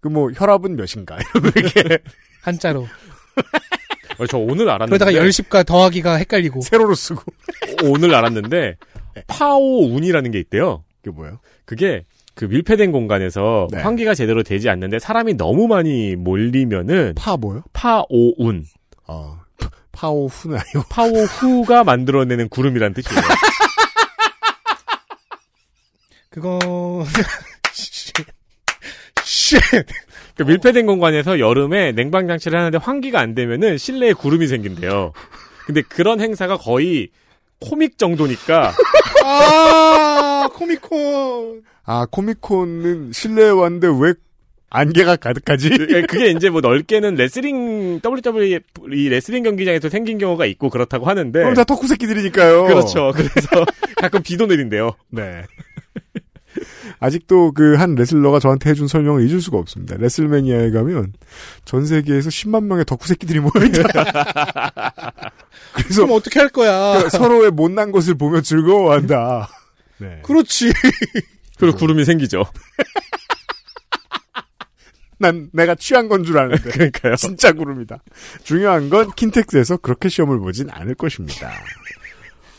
[0.00, 1.16] 그 뭐 혈압은 몇인가
[1.54, 1.98] 이렇게
[2.42, 2.88] 한자로.
[4.18, 6.60] 어, 저 오늘 알았는데 그러다가 열십과 더하기가 헷갈리고.
[6.60, 7.22] 세로로 쓰고
[7.84, 8.76] 오늘 알았는데
[9.28, 10.82] 파오운이라는 게 있대요.
[11.02, 11.38] 그게 뭐예요?
[11.64, 13.80] 그게 그 밀폐된 공간에서 네.
[13.80, 17.62] 환기가 제대로 되지 않는데 사람이 너무 많이 몰리면은 파 뭐요?
[17.72, 18.64] 파오운
[19.06, 19.40] 아
[19.92, 23.22] 파오 후는 아니고 파오후가 만들어내는 구름이라는 뜻이에요.
[26.30, 26.58] 그거
[29.22, 29.60] shit.
[30.34, 35.12] 그 밀폐된 공간에서 여름에 냉방 장치를 하는데 환기가 안 되면은 실내에 구름이 생긴대요.
[35.66, 37.10] 근데 그런 행사가 거의
[37.60, 38.72] 코미케 정도니까
[39.24, 41.62] 아 코미콘.
[41.84, 44.14] 아 코미콘은 실내에 왔는데 왜
[44.70, 45.70] 안개가 가득하지?
[45.90, 48.58] 예, 그게 이제 뭐 넓게는 레슬링 WWE
[48.92, 52.64] 이 레슬링 경기장에서 생긴 경우가 있고 그렇다고 하는데 그럼 다 덕후 새끼들이니까요.
[52.64, 53.12] 그렇죠.
[53.14, 53.66] 그래서
[54.00, 54.92] 가끔 비도 내린대요.
[55.10, 55.42] 네.
[57.00, 59.96] 아직도 그 한 레슬러가 저한테 해준 설명을 잊을 수가 없습니다.
[59.98, 61.12] 레슬매니아에 가면
[61.64, 63.82] 전 세계에서 10만 명의 덕후 새끼들이 모여있다.
[65.74, 67.08] 그래서 그럼 어떻게 할 거야?
[67.08, 69.48] 서로의 못난 것을 보며 즐거워한다.
[70.02, 70.20] 네.
[70.22, 70.72] 그렇지.
[71.58, 72.44] 그리고 구름이 생기죠.
[75.18, 76.62] 난 내가 취한 건 줄 아는데.
[76.70, 77.16] 그러니까요.
[77.16, 78.02] 진짜 구름이다.
[78.42, 81.50] 중요한 건 킨텍스에서 그렇게 시험을 보진 않을 것입니다.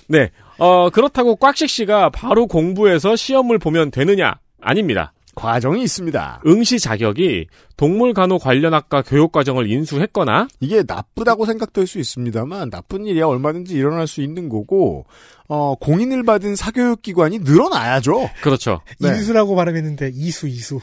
[0.07, 0.31] 네.
[0.57, 4.35] 어, 그렇다고 꽉식 씨가 바로 공부해서 시험을 보면 되느냐?
[4.61, 5.12] 아닙니다.
[5.35, 6.41] 과정이 있습니다.
[6.45, 14.07] 응시 자격이 동물간호 관련학과 교육과정을 인수했거나 이게 나쁘다고 생각될 수 있습니다만 나쁜 일이야 얼마든지 일어날
[14.07, 15.05] 수 있는 거고
[15.47, 18.29] 어, 공인을 받은 사교육기관이 늘어나야죠.
[18.41, 18.81] 그렇죠.
[18.99, 19.09] 네.
[19.09, 20.79] 인수라고 발음했는데 이수 이수.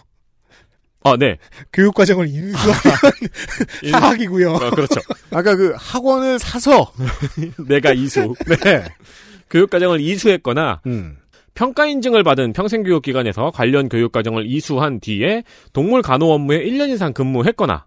[1.02, 1.38] 아, 네.
[1.72, 2.96] 교육과정을 인수하면
[3.90, 4.52] 사학이고요.
[4.52, 5.00] 어, 그렇죠.
[5.30, 6.92] 아까 그 학원을 사서
[7.66, 8.34] 내가 이수.
[8.46, 8.84] 네.
[9.48, 11.16] 교육과정을 이수했거나 음.
[11.60, 15.42] 평가 인증을 받은 평생교육기관에서 관련 교육과정을 이수한 뒤에
[15.74, 17.84] 동물 간호 업무에 1년 이상 근무했거나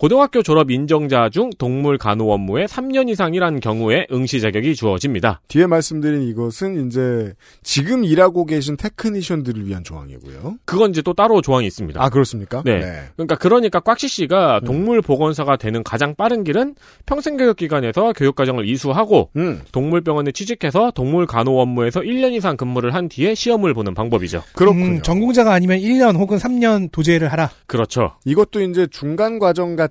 [0.00, 5.42] 고등학교 졸업 인정자 중 동물 간호 업무에 3년 이상 일한 경우에 응시 자격이 주어집니다.
[5.48, 10.56] 뒤에 말씀드린 이것은 이제 지금 일하고 계신 테크니션들을 위한 조항이고요.
[10.64, 12.02] 그건 이제 또 따로 조항이 있습니다.
[12.02, 12.62] 아 그렇습니까?
[12.64, 12.80] 네.
[13.14, 14.64] 그러니까 그러니까 꽉씨 씨가 음.
[14.64, 19.60] 동물 보건사가 되는 가장 빠른 길은 평생 교육 기관에서 교육 과정을 이수하고 음.
[19.70, 24.44] 동물병원에 취직해서 동물 간호 업무에서 1년 이상 근무를 한 뒤에 시험을 보는 방법이죠.
[24.54, 24.86] 그렇군요.
[24.86, 27.50] 음, 전공자가 아니면 1년 혹은 3년 도제를 하라.
[27.66, 28.12] 그렇죠.
[28.24, 29.89] 이것도 이제 중간 과정 같은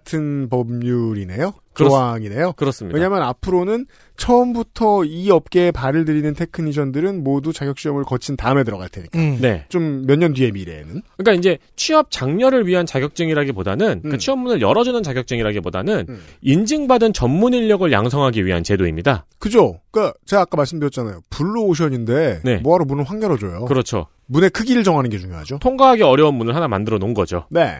[0.49, 1.53] 법률이네요.
[1.73, 2.53] 그렇- 조항이네요.
[2.53, 2.95] 그렇습니다.
[2.95, 3.85] 왜냐하면 앞으로는
[4.17, 9.17] 처음부터 이 업계에 발을 들이는 테크니션들은 모두 자격 시험을 거친 다음에 들어갈 테니까.
[9.17, 9.37] 음.
[9.41, 9.65] 네.
[9.69, 11.01] 좀 몇 년 뒤의 미래에는.
[11.17, 14.17] 그러니까 이제 취업 장려를 위한 자격증이라기보다는 그 음.
[14.17, 16.19] 취업 문을 열어주는 자격증이라기보다는 음.
[16.41, 19.25] 인증받은 전문 인력을 양성하기 위한 제도입니다.
[19.39, 19.79] 그죠?
[19.91, 21.21] 그니까 제가 아까 말씀드렸잖아요.
[21.29, 22.57] blue ocean인데 네.
[22.57, 23.65] 뭐하러 문을 확 열어줘요.
[23.65, 24.07] 그렇죠.
[24.25, 25.59] 문의 크기를 정하는 게 중요하죠.
[25.59, 27.45] 통과하기 어려운 문을 하나 만들어 놓은 거죠.
[27.49, 27.77] 네.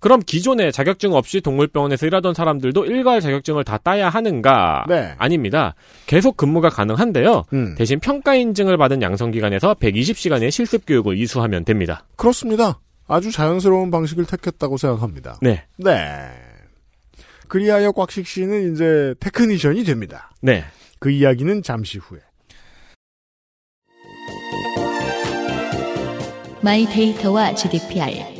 [0.00, 4.86] 그럼 기존에 자격증 없이 동물병원에서 일하던 사람들도 일괄 자격증을 다 따야 하는가?
[4.88, 5.14] 네.
[5.18, 5.74] 아닙니다.
[6.06, 7.44] 계속 근무가 가능한데요.
[7.52, 7.74] 음.
[7.76, 12.04] 대신 평가 인증을 받은 양성기관에서 120시간의 실습 교육을 이수하면 됩니다.
[12.16, 12.80] 그렇습니다.
[13.06, 15.38] 아주 자연스러운 방식을 택했다고 생각합니다.
[15.42, 15.64] 네.
[15.76, 15.92] 네.
[17.48, 20.30] 그리하여 꽉식 씨는 이제 technician이 됩니다.
[20.40, 20.64] 네.
[20.98, 22.20] 그 이야기는 잠시 후에.
[26.62, 28.39] my data와 GDPR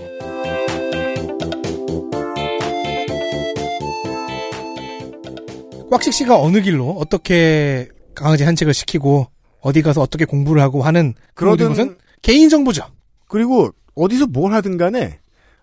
[5.90, 9.26] 꽉식 씨가 어느 길로 어떻게 강아지 산책을 시키고
[9.60, 12.84] 어디 가서 어떻게 공부를 하고 하는 그 모든 그러든 것은 개인 정보죠.
[13.28, 15.18] 그리고 어디서 뭘 하든 간에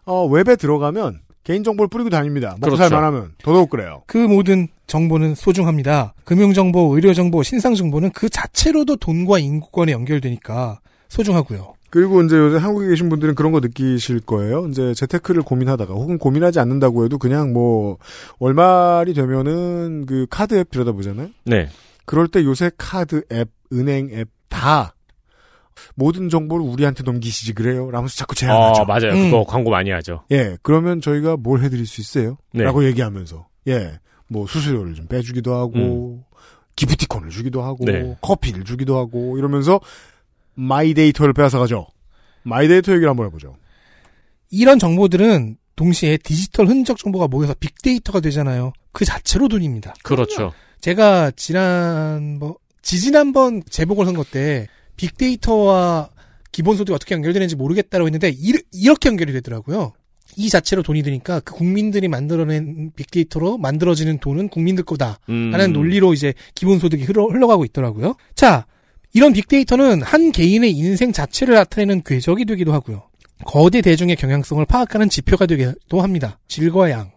[0.06, 2.50] 어, 웹에 들어가면 개인 정보를 뿌리고 다닙니다.
[2.60, 2.78] 먹고 그렇죠.
[2.78, 4.04] 살만하면 더더욱 그래요.
[4.06, 6.13] 그 모든 정보는 소중합니다.
[6.26, 11.74] 금융 정보, 의료 정보, 신상 정보는 그 자체로도 돈과 인권에 연결되니까 소중하고요.
[11.89, 14.67] 그리고 이제 요새 한국에 계신 분들은 그런 거 느끼실 거예요.
[14.67, 17.97] 이제 재테크를 고민하다가 혹은 고민하지 않는다고 해도 그냥 뭐
[18.39, 21.30] 월말이 되면은 그 카드 앱 들여다 보잖아요.
[21.45, 21.69] 네.
[22.06, 24.93] 그럴 때 요새 카드 앱, 은행 앱 다
[25.95, 27.91] 모든 정보를 우리한테 넘기시지 그래요?
[27.91, 28.82] 라면서 자꾸 제안하죠.
[28.82, 29.12] 어, 맞아요.
[29.13, 29.30] 음.
[29.30, 30.23] 그거 광고 많이 하죠.
[30.32, 32.38] 예, 그러면 저희가 뭘 해드릴 수 있어요?
[32.52, 32.63] 네.
[32.63, 36.23] 라고 얘기하면서 예, 뭐 수수료를 좀 빼주기도 하고
[36.76, 37.91] 기프티콘을 주기도 하고 음.
[37.91, 38.17] 네.
[38.21, 39.80] 커피를 주기도 하고 이러면서
[40.58, 41.88] my data를 빼앗아가죠.
[42.43, 43.56] my data 얘기를 한번 해보죠.
[44.50, 48.74] 이런 정보들은 동시에 디지털 흔적 정보가 모여서 빅데이터가 되잖아요.
[48.91, 49.93] 그 자체로 돈입니다.
[50.04, 50.52] 그렇죠.
[50.82, 56.10] 제가 지난 뭐 지지난번 재보궐선거 때 빅데이터와
[56.52, 59.93] 기본소득이 어떻게 연결되는지 모르겠다고 했는데 이, 이렇게 연결이 되더라고요.
[60.36, 65.20] 이 자체로 돈이 드니까 그 국민들이 만들어낸 빅데이터로 만들어지는 돈은 국민들 거다.
[65.30, 65.52] 음.
[65.52, 68.15] 라는 논리로 이제 기본소득이 흘러, 흘러가고 있더라고요.
[68.34, 68.65] 자,
[69.17, 73.10] 이런 빅데이터는 한 개인의 인생 자체를 나타내는 궤적이 되기도 하고요.
[73.45, 76.38] 거대 대중의 경향성을 파악하는 지표가 되기도 합니다.
[76.47, 77.10] 질과 양.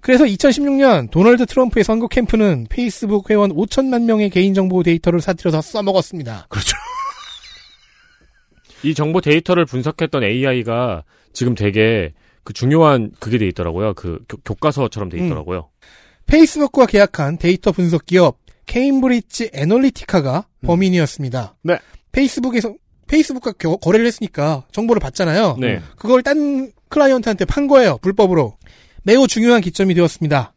[0.00, 6.46] 그래서 2016년 도널드 트럼프의 선거 캠프는 페이스북 회원 5천만 명의 개인정보 데이터를 사들여서 써먹었습니다.
[8.84, 12.12] 이 정보 데이터를 분석했던 AI가 지금 되게
[12.44, 13.94] 그 중요한 그게 돼 있더라고요.
[13.94, 15.26] 그 교, 교과서처럼 돼 음.
[15.26, 15.70] 있더라고요.
[16.26, 18.38] 페이스북과 계약한 데이터 분석 기업
[18.68, 21.56] 케임브리지 애널리티카가 범인이었습니다.
[21.62, 21.78] 네.
[22.12, 22.74] 페이스북에서
[23.08, 25.56] 페이스북과 겨- 거래를 했으니까 정보를 받잖아요.
[25.58, 25.80] 네.
[25.96, 27.98] 그걸 딴 client한테 판 거예요.
[28.02, 28.56] 불법으로.
[29.02, 30.52] 매우 중요한 기점이 되었습니다.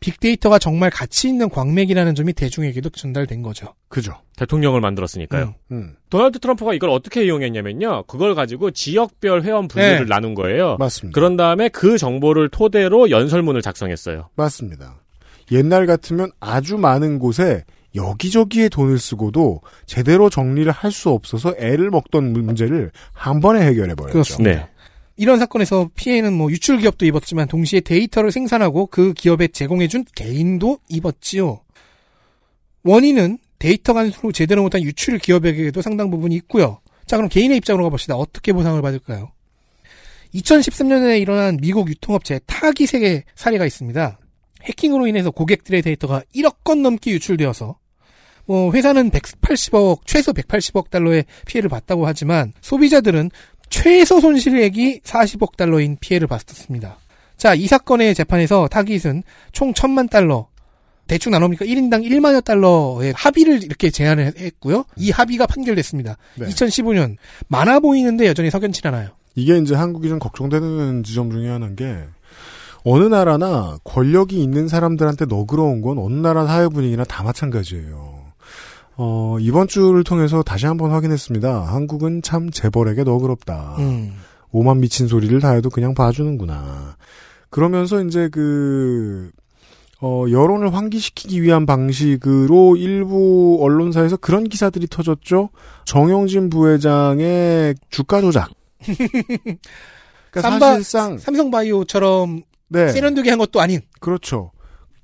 [0.00, 3.74] 빅데이터가 정말 가치 있는 광맥이라는 점이 대중에게도 전달된 거죠.
[3.88, 4.14] 그죠.
[4.36, 5.54] 대통령을 만들었으니까요.
[5.72, 5.76] 음.
[5.76, 8.04] 음, 도널드 트럼프가 이걸 어떻게 이용했냐면요.
[8.06, 10.08] 그걸 가지고 지역별 회원 분류를 네.
[10.08, 10.76] 나눈 거예요.
[10.78, 11.16] 맞습니다.
[11.16, 14.28] 그런 다음에 그 정보를 토대로 연설문을 작성했어요.
[14.36, 15.00] 맞습니다.
[15.52, 22.32] 옛날 같으면 아주 많은 곳에 여기저기에 돈을 쓰고도 제대로 정리를 할 수 없어서 애를 먹던
[22.32, 24.12] 문제를 한 번에 해결해 버렸죠.
[24.12, 24.50] 그렇습니다.
[24.50, 24.68] 네.
[25.16, 31.60] 이런 사건에서 피해는 뭐 유출 기업도 입었지만 동시에 데이터를 생산하고 그 기업에 제공해준 개인도 입었지요.
[32.84, 36.80] 원인은 데이터 간수로 제대로 못한 유출 기업에게도 상당 부분이 있고요.
[37.06, 38.14] 자 그럼 개인의 입장으로 가봅시다.
[38.14, 39.32] 어떻게 보상을 받을까요?
[40.34, 44.18] 2013년에 일어난 미국 유통업체 타깃의 사례가 있습니다.
[44.64, 47.76] 해킹으로 인해서 고객들의 데이터가 1억 건 넘게 유출되어서
[48.46, 53.30] 뭐 회사는 180억 최소 180억 달러의 피해를 봤다고 하지만 소비자들은
[53.68, 56.98] 최소 손실액이 40억 달러인 피해를 봤었습니다.
[57.36, 60.48] 자, 이 사건의 재판에서 타깃은 총 1000만 달러,
[61.06, 64.84] 대충 나누니까 1인당 1만여 달러의 합의를 이렇게 제안을 했고요.
[64.96, 66.16] 이 합의가 판결됐습니다.
[66.36, 66.46] 네.
[66.46, 67.16] 2015년
[67.48, 69.10] 많아 보이는데 여전히 석연치 않아요.
[69.34, 72.04] 이게 이제 한국이 좀 걱정되는 지점 중에 하나인 게
[72.84, 78.18] 어느 나라나 권력이 있는 사람들한테 너그러운 건 어느 나라 사회 분위기나 다 마찬가지예요.
[78.96, 81.62] 어, 이번 주를 통해서 다시 한번 확인했습니다.
[81.66, 83.76] 한국은 참 재벌에게 너그럽다.
[83.78, 84.14] 음.
[84.50, 86.96] 오만 미친 소리를 다 해도 그냥 봐주는구나.
[87.50, 89.30] 그러면서 이제 그,
[90.00, 95.50] 어, 여론을 환기시키기 위한 방식으로 일부 언론사에서 그런 기사들이 터졌죠.
[95.84, 98.50] 정영진 부회장의 주가 조작.
[100.30, 104.52] 그러니까 삼바- 사실상 삼성바이오처럼 네 세련되게 한 것도 아닌 그렇죠.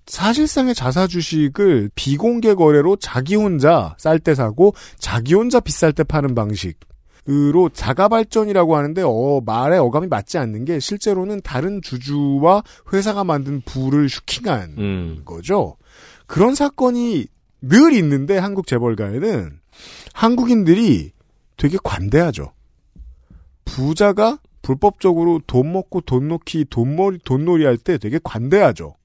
[0.06, 6.34] 사실상의 자사 주식을 비공개 거래로 자기 혼자 쌀 때 사고 자기 혼자 비쌀 때 파는
[6.34, 6.78] 방식
[7.26, 13.62] 으로 자가 발전이라고 하는데 어 말에 어감이 맞지 않는 게 실제로는 다른 주주와 회사가 만든
[13.62, 15.22] 부를 슈킹한 음.
[15.24, 15.76] 거죠.
[16.26, 17.26] 그런 사건이
[17.62, 19.58] 늘 있는데 한국 재벌가에는
[20.12, 21.12] 한국인들이
[21.56, 22.52] 되게 관대하죠.
[23.64, 28.96] 부자가 불법적으로 돈 먹고 돈 놓기 돈머리 돈놀이 할 때 되게 관대하죠.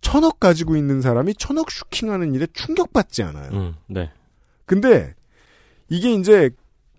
[0.00, 3.50] 천억 가지고 있는 사람이 천억 슈킹하는 일에 충격받지 않아요.
[3.52, 3.74] 음.
[3.86, 4.10] 네.
[4.64, 5.14] 근데
[5.88, 6.50] 이게 이제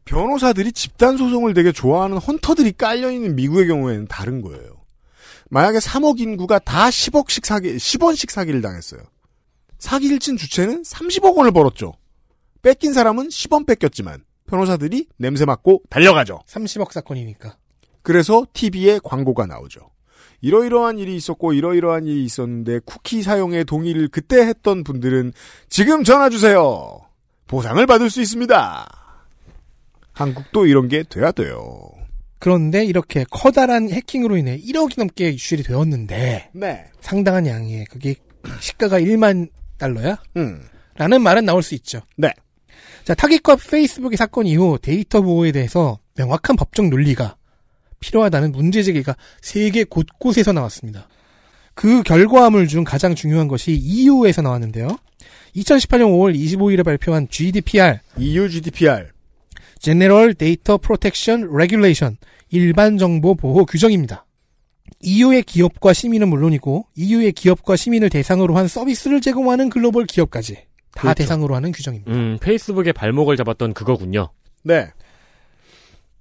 [0.06, 4.82] 변호사들이 집단 소송을 되게 좋아하는 헌터들이 깔려 있는 미국의 경우에는 다른 거예요.
[5.50, 9.02] 만약에 3억 인구가 다 10억씩 사기, 10원씩 사기를 당했어요.
[9.80, 11.94] 사기를 친 주체는 30억 원을 벌었죠.
[12.62, 16.42] 뺏긴 사람은 10원 뺏겼지만 변호사들이 냄새 맡고 달려가죠.
[16.46, 17.56] 30억 사건이니까.
[18.02, 19.90] 그래서 TV에 광고가 나오죠.
[20.42, 25.32] 이러이러한 일이 있었고 이러이러한 일이 있었는데 쿠키 사용에 동의를 그때 했던 분들은
[25.70, 27.00] 지금 전화 주세요.
[27.48, 28.90] 보상을 받을 수 있습니다.
[30.12, 31.90] 한국도 이런 게 돼야 돼요.
[32.40, 36.86] 그런데 이렇게 커다란 해킹으로 인해 1억이 넘게 유출이 되었는데 네.
[37.00, 38.16] 상당한 양의 그게
[38.60, 40.18] 시가가 1만 달러야?
[40.38, 40.64] 음.
[40.96, 42.02] 라는 말은 나올 수 있죠.
[42.18, 42.34] 네.
[43.04, 47.36] 자, 타깃과 페이스북의 사건 이후 데이터 보호에 대해서 명확한 법적 논리가
[48.00, 51.08] 필요하다는 문제 제기가 세계 곳곳에서 나왔습니다.
[51.74, 54.88] 그 결과물 중 가장 중요한 것이 EU에서 나왔는데요.
[55.56, 59.08] 2018년 5월 25일에 발표한 GDPR, EU GDPR.
[59.80, 62.18] General Data Protection Regulation,
[62.50, 64.26] 일반 정보 보호 규정입니다.
[65.02, 70.58] EU의 기업과 시민은 물론이고 EU의 기업과 시민을 대상으로 한 서비스를 제공하는 글로벌 기업까지
[71.02, 71.18] 다 그렇죠.
[71.24, 72.12] 대상으로 하는 규정입니다.
[72.12, 74.30] 음, 페이스북의 발목을 잡았던 그거군요.
[74.64, 74.90] 네.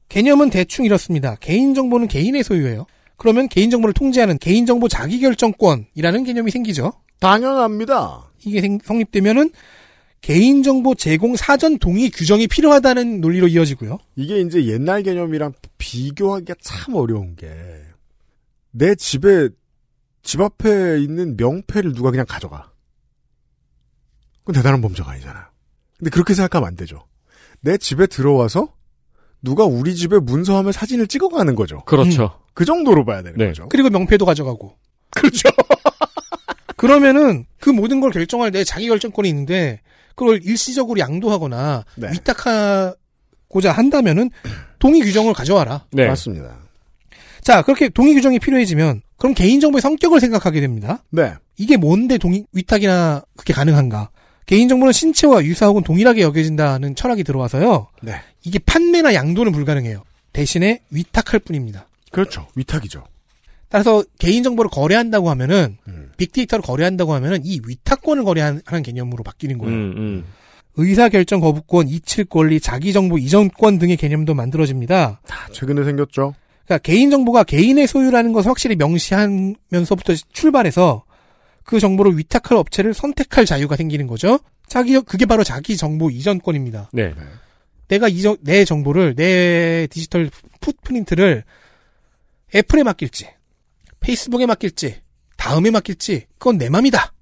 [0.08, 1.36] 개념은 대충 이렇습니다.
[1.36, 2.86] 개인정보는 개인의 소유예요.
[3.16, 6.92] 그러면 개인정보를 통제하는 개인정보 자기결정권이라는 개념이 생기죠.
[7.20, 8.30] 당연합니다.
[8.44, 9.50] 이게 생- 성립되면은
[10.22, 13.98] 개인정보 제공 사전 동의 규정이 필요하다는 논리로 이어지고요.
[14.16, 17.48] 이게 이제 옛날 개념이랑 비교하기가 참 어려운 게,
[18.70, 19.48] 내 집에,
[20.22, 22.70] 집 앞에 있는 명패를 누가 그냥 가져가.
[24.50, 25.44] 그건 대단한 범죄가 아니잖아요.
[25.98, 27.06] 근데 그렇게 생각하면 안 되죠.
[27.60, 28.74] 내 집에 들어와서
[29.42, 31.84] 누가 우리 집에 문서함에 사진을 찍어가는 거죠.
[31.84, 32.40] 그렇죠.
[32.52, 33.46] 그 정도로 봐야 되는 네.
[33.46, 33.68] 거죠.
[33.68, 34.76] 그리고 명패도 가져가고.
[35.10, 35.48] 그렇죠.
[36.76, 39.80] 그러면은 그 모든 걸 결정할 내 자기 결정권이 있는데
[40.16, 42.10] 그걸 일시적으로 양도하거나 네.
[42.12, 44.30] 위탁하고자 한다면은
[44.78, 45.86] 동의 규정을 가져와라.
[45.92, 46.06] 네.
[46.06, 46.58] 맞습니다.
[47.42, 51.04] 자, 그렇게 동의 규정이 필요해지면 그럼 개인정보의 성격을 생각하게 됩니다.
[51.10, 51.34] 네.
[51.56, 54.10] 이게 뭔데 동의 위탁이나 그게 가능한가?
[54.50, 57.86] 개인정보는 신체와 유사 혹은 동일하게 여겨진다는 철학이 들어와서요.
[58.02, 58.14] 네.
[58.42, 60.02] 이게 판매나 양도는 불가능해요.
[60.32, 61.86] 대신에 위탁할 뿐입니다.
[62.10, 62.48] 그렇죠.
[62.56, 63.04] 위탁이죠.
[63.68, 66.10] 따라서 개인정보를 거래한다고 하면은 음.
[66.16, 69.72] 빅데이터를 거래한다고 하면은 이 위탁권을 거래하는 개념으로 바뀌는 거예요.
[69.72, 70.24] 음, 음.
[70.74, 75.20] 의사결정 거부권, 이칠 권리, 자기정보 이전권 등의 개념도 만들어집니다.
[75.24, 76.34] 다 최근에 생겼죠.
[76.64, 81.04] 그러니까 개인정보가 개인의 소유라는 것을 확실히 명시하면서부터 출발해서
[81.70, 84.40] 그 정보를 위탁할 업체를 선택할 자유가 생기는 거죠.
[84.66, 86.90] 자기 그게 바로 자기 정보 이전권입니다.
[86.92, 87.14] 네.
[87.86, 91.44] 내가 이전 내 정보를 내 디지털 풋프린트를
[92.56, 93.28] 애플에 맡길지
[94.00, 95.00] 페이스북에 맡길지
[95.36, 97.12] 다음에 맡길지 그건 내 맘이다.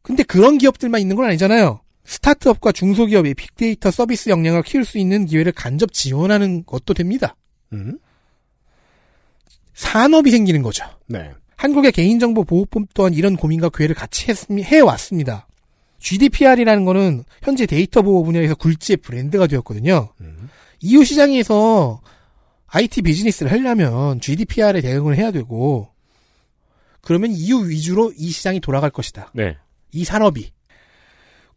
[0.00, 1.82] 근데 그런 기업들만 있는 건 아니잖아요.
[2.04, 7.36] 스타트업과 중소기업의 빅데이터 서비스 역량을 키울 수 있는 기회를 간접 지원하는 것도 됩니다.
[7.74, 7.98] 음?
[9.74, 10.86] 산업이 생기는 거죠.
[11.06, 11.32] 네.
[11.56, 15.48] 한국의 개인정보 보호법 또한 이런 고민과 괴를 같이 했, 해왔습니다.
[15.98, 20.10] GDPR이라는 거는 현재 데이터 보호 분야에서 굴지의 브랜드가 되었거든요.
[20.20, 20.48] 음.
[20.80, 22.00] EU 시장에서
[22.66, 25.88] IT 비즈니스를 하려면 GDPR에 대응을 해야 되고,
[27.00, 29.30] 그러면 EU 위주로 이 시장이 돌아갈 것이다.
[29.34, 29.56] 네.
[29.92, 30.50] 이 산업이.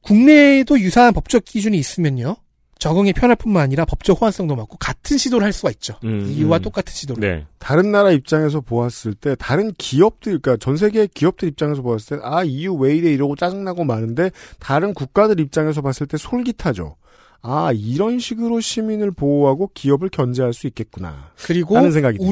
[0.01, 2.37] 국내에도 유사한 법적 기준이 있으면요.
[2.79, 5.95] 적응이 편할 뿐만 아니라 법적 호환성도 많고 같은 시도를 할 수가 있죠.
[6.05, 6.61] 음, EU와 음.
[6.61, 7.21] 똑같은 시도를.
[7.21, 7.45] 네.
[7.59, 12.43] 다른 나라 입장에서 보았을 때 다른 기업들 그러니까 전 세계 기업들 입장에서 보았을 때 아
[12.43, 16.95] EU 왜 이래 이러고 짜증나고 마는데 다른 국가들 입장에서 봤을 때 솔깃하죠.
[17.41, 21.31] 아 이런 식으로 시민을 보호하고 기업을 견제할 수 있겠구나.
[21.43, 21.91] 그리고 우리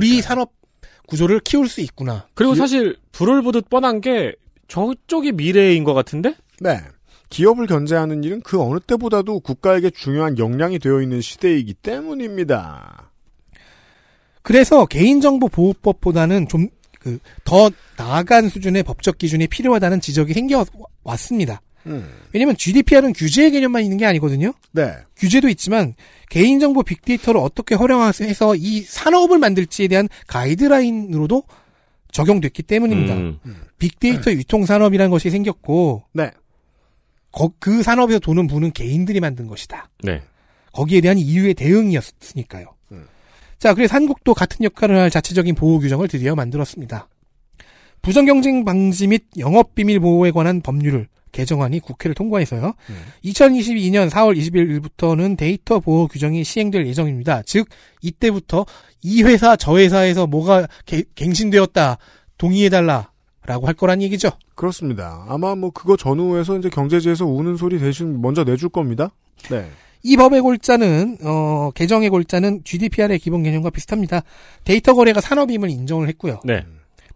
[0.10, 0.22] 드니까요.
[0.22, 0.52] 산업
[1.08, 2.26] 구조를 키울 수 있구나.
[2.36, 4.34] 그리고 기- 사실 불을 보듯 뻔한 게
[4.70, 6.36] 저쪽이 미래인 것 같은데?
[6.60, 6.80] 네.
[7.30, 13.12] 기업을 견제하는 일은 그 어느 때보다도 국가에게 중요한 역량이 되어 있는 시대이기 때문입니다.
[14.42, 21.62] 그래서 개인정보 보호법보다는 좀 그 더 나아간 수준의 법적 기준이 필요하다는 지적이 생겨왔습니다.
[21.86, 22.10] 음.
[22.34, 24.54] 왜냐면 GDPR은 규제의 개념만 있는 게 아니거든요.
[24.74, 24.94] 네.
[25.16, 25.96] 규제도 있지만
[26.30, 31.44] 개인정보 빅데이터를 어떻게 활용해서 이 산업을 만들지에 대한 가이드라인으로도
[32.12, 33.14] 적용됐기 때문입니다.
[33.14, 33.40] 음.
[33.80, 36.32] 빅데이터 유통산업이라는 것이 생겼고 네.
[37.32, 39.90] 거- 그 산업에서 돈은 부는 개인들이 만든 것이다.
[40.04, 40.22] 네.
[40.74, 42.68] 거기에 대한 이유의 대응이었으니까요.
[42.92, 43.06] 음.
[43.60, 47.08] 자, 그래서 한국도 같은 역할을 할 자체적인 보호 규정을 드디어 만들었습니다.
[48.02, 52.74] 부정 경쟁 방지 및 영업 비밀 보호에 관한 법률을 개정안이 국회를 통과해서요.
[52.90, 52.96] 음.
[53.26, 57.42] 2022년 4월 21일부터는 데이터 보호 규정이 시행될 예정입니다.
[57.46, 57.68] 즉
[58.02, 58.66] 이때부터
[59.02, 61.98] 이 회사 저 회사에서 뭐가 개- 갱신되었다
[62.38, 64.30] 동의해달라라고 할 거란 얘기죠.
[64.58, 65.24] 그렇습니다.
[65.30, 69.12] 아마 뭐 그거 전후에서 이제 경제지에서 우는 소리 대신 먼저 내줄 겁니다.
[69.50, 69.70] 네.
[70.04, 74.24] 이 법의 골자는 어, 개정의 골자는 GDPR의 기본 개념과 비슷합니다.
[74.64, 76.40] 데이터 거래가 산업임을 인정을 했고요.
[76.44, 76.66] 네.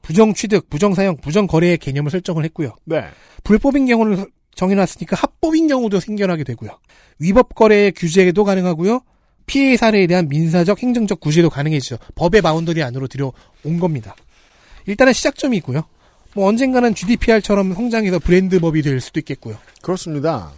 [0.01, 2.75] 부정 취득, 부정 사용, 부정 거래의 개념을 설정을 했고요.
[2.85, 3.05] 네.
[3.43, 4.25] 불법인 경우를 서-
[4.55, 6.77] 정해놨으니까 합법인 경우도 생겨나게 되고요.
[7.19, 9.01] 위법 거래의 규제도 가능하고요.
[9.47, 11.97] 피해 사례에 대한 민사적, 행정적 구제도 가능해지죠.
[12.15, 14.15] 법의 boundary 안으로 들여온 겁니다.
[14.85, 15.83] 일단은 시작점이 있고요.
[16.33, 19.57] 뭐 언젠가는 GDPR처럼 성장해서 브랜드법이 될 수도 있겠고요.
[19.81, 20.51] 그렇습니다.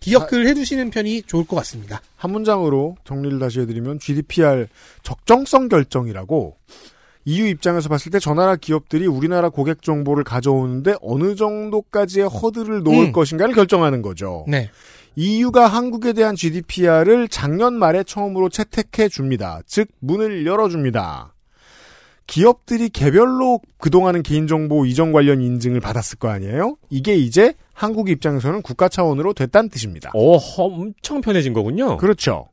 [0.00, 2.00] 기억을 해두시는 편이 좋을 것 같습니다.
[2.16, 4.68] 한 문장으로 정리를 다시 해드리면 GDPR
[5.02, 6.56] 적정성 결정이라고
[7.24, 13.06] EU 입장에서 봤을 때 저 나라 기업들이 우리나라 고객 정보를 가져오는데 어느 정도까지의 허들을 놓을
[13.06, 13.12] 음.
[13.12, 14.44] 것인가를 결정하는 거죠.
[14.48, 14.70] 네.
[15.16, 19.60] EU가 한국에 대한 GDPR을 작년 말에 처음으로 채택해 줍니다.
[19.66, 21.32] 즉 문을 열어 줍니다.
[22.26, 26.76] 기업들이 개별로 그동안은 개인정보 이전 관련 인증을 받았을 거 아니에요?
[26.90, 30.10] 이게 이제 한국 입장에서는 국가 차원으로 됐다는 뜻입니다.
[30.14, 31.96] 오, 엄청 편해진 거군요.
[31.98, 32.48] 그렇죠.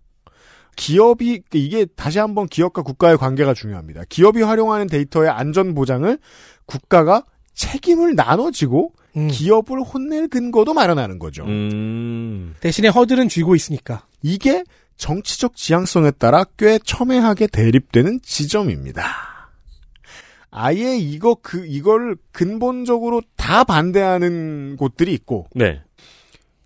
[0.76, 4.04] 기업이 이게 다시 한번 기업과 국가의 관계가 중요합니다.
[4.10, 6.18] 기업이 활용하는 데이터의 안전 보장을
[6.66, 9.28] 국가가 책임을 나눠지고 음.
[9.28, 11.44] 기업을 혼낼 근거도 마련하는 거죠.
[11.46, 12.56] 음.
[12.60, 14.06] 대신에 허들은 쥐고 있으니까.
[14.24, 14.64] 이게
[14.98, 19.33] 정치적 지향성에 따라 꽤 첨예하게 대립되는 지점입니다.
[20.56, 25.82] 아예 이거 그 이걸 근본적으로 다 반대하는 곳들이 있고 네.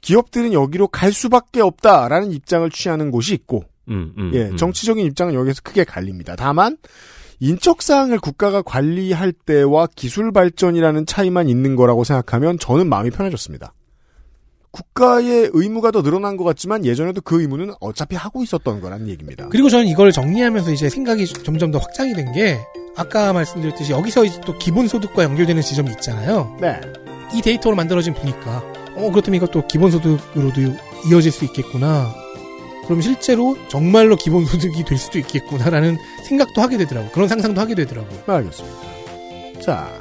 [0.02, 4.58] 기업들은 여기로 갈 수밖에 없다라는 입장을 취하는 곳이 있고 음, 음, 예, 음.
[4.58, 6.36] 정치적인 입장은 여기서 크게 갈립니다.
[6.36, 6.78] 다만
[7.40, 13.74] 인적 사항을 국가가 관리할 때와 기술 발전이라는 차이만 있는 거라고 생각하면 저는 마음이 편해졌습니다.
[14.72, 19.48] 국가의 의무가 더 늘어난 것 같지만 예전에도 그 의무는 어차피 하고 있었던 거란 얘기입니다.
[19.50, 22.60] 그리고 저는 이걸 정리하면서 이제 생각이 점점 더 확장이 된 게
[22.98, 26.58] 아까 말씀드렸듯이 여기서 이제 또 기본소득과 연결되는 지점이 있잖아요.
[26.60, 26.82] 네.
[27.34, 28.64] 이 데이터로 만들어진 부니까
[28.96, 30.62] 어 그렇다면 이것도 기본소득으로도
[31.10, 32.14] 이어질 수 있겠구나.
[32.86, 37.12] 그럼 실제로 정말로 기본소득이 될 수도 있겠구나라는 생각도 하게 되더라고요.
[37.12, 38.20] 그런 상상도 하게 되더라고요.
[38.26, 38.78] 알겠습니다.
[39.62, 39.92] 자,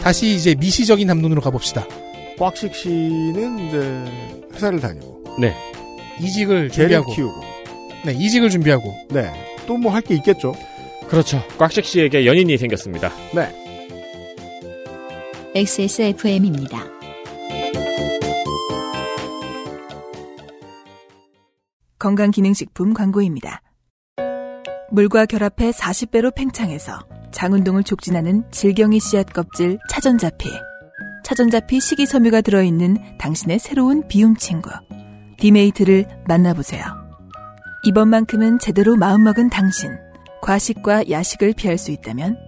[0.00, 1.86] 다시 이제 미시적인 담론으로 가봅시다.
[2.38, 4.04] 꽉식 씨는 이제
[4.54, 5.24] 회사를 다니고
[6.20, 6.70] 이직을 개를
[7.02, 7.40] 준비하고, 키우고
[8.04, 9.32] 네 이직을 준비하고 네.
[9.66, 10.54] 또 뭐 할 게 있겠죠.
[11.08, 11.42] 그렇죠.
[11.58, 13.10] 꽉식 씨에게 연인이 생겼습니다.
[15.54, 16.84] XSFM입니다.
[21.98, 23.62] 건강기능식품 광고입니다.
[24.90, 27.00] 물과 결합해 40배로 팽창해서
[27.32, 30.50] 장운동을 촉진하는 질경이 씨앗 껍질 차전자피.
[31.26, 34.70] 차전자피 식이섬유가 들어있는 당신의 새로운 비움 친구.
[35.38, 36.84] 디메이트를 만나보세요.
[37.82, 39.90] 이번만큼은 제대로 마음먹은 당신.
[40.40, 42.38] 과식과 야식을 피할 수 있다면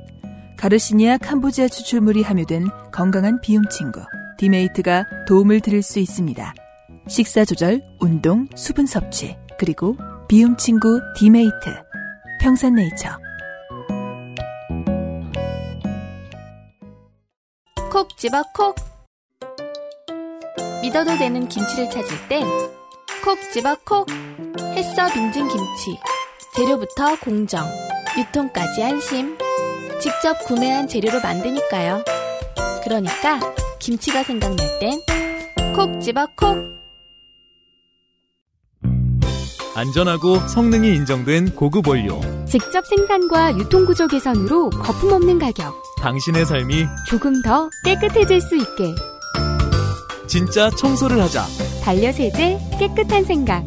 [0.56, 4.00] 가르시니아 캄보지아 추출물이 함유된 건강한 비움 친구.
[4.38, 6.54] 디메이트가 도움을 드릴 수 있습니다.
[7.08, 9.96] 식사 조절, 운동, 수분 섭취, 그리고
[10.28, 11.82] 비움 친구 디메이트.
[12.40, 13.27] 평산네이처.
[17.90, 18.76] 콕 집어 콕.
[20.82, 22.46] 믿어도 되는 김치를 찾을 땐
[23.24, 24.06] 콕 집어 콕.
[24.74, 25.98] HACCP 인증 김치
[26.54, 27.66] 재료부터 공정
[28.18, 29.38] 유통까지 안심.
[30.00, 32.04] 직접 구매한 재료로 만드니까요.
[32.84, 33.40] 그러니까
[33.78, 35.00] 김치가 생각날 땐
[35.74, 36.56] 콕 집어 콕.
[39.74, 42.20] 안전하고 성능이 인정된 고급 원료.
[42.46, 45.87] 직접 생산과 유통구조 개선으로 거품 없는 가격.
[46.00, 48.94] 당신의 삶이 조금 더 깨끗해질 수 있게.
[50.26, 51.44] 진짜 청소를 하자.
[51.82, 53.64] 반려세제 깨끗한 생각.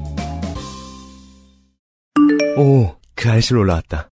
[2.57, 4.09] 오, 그 알실 올라왔다.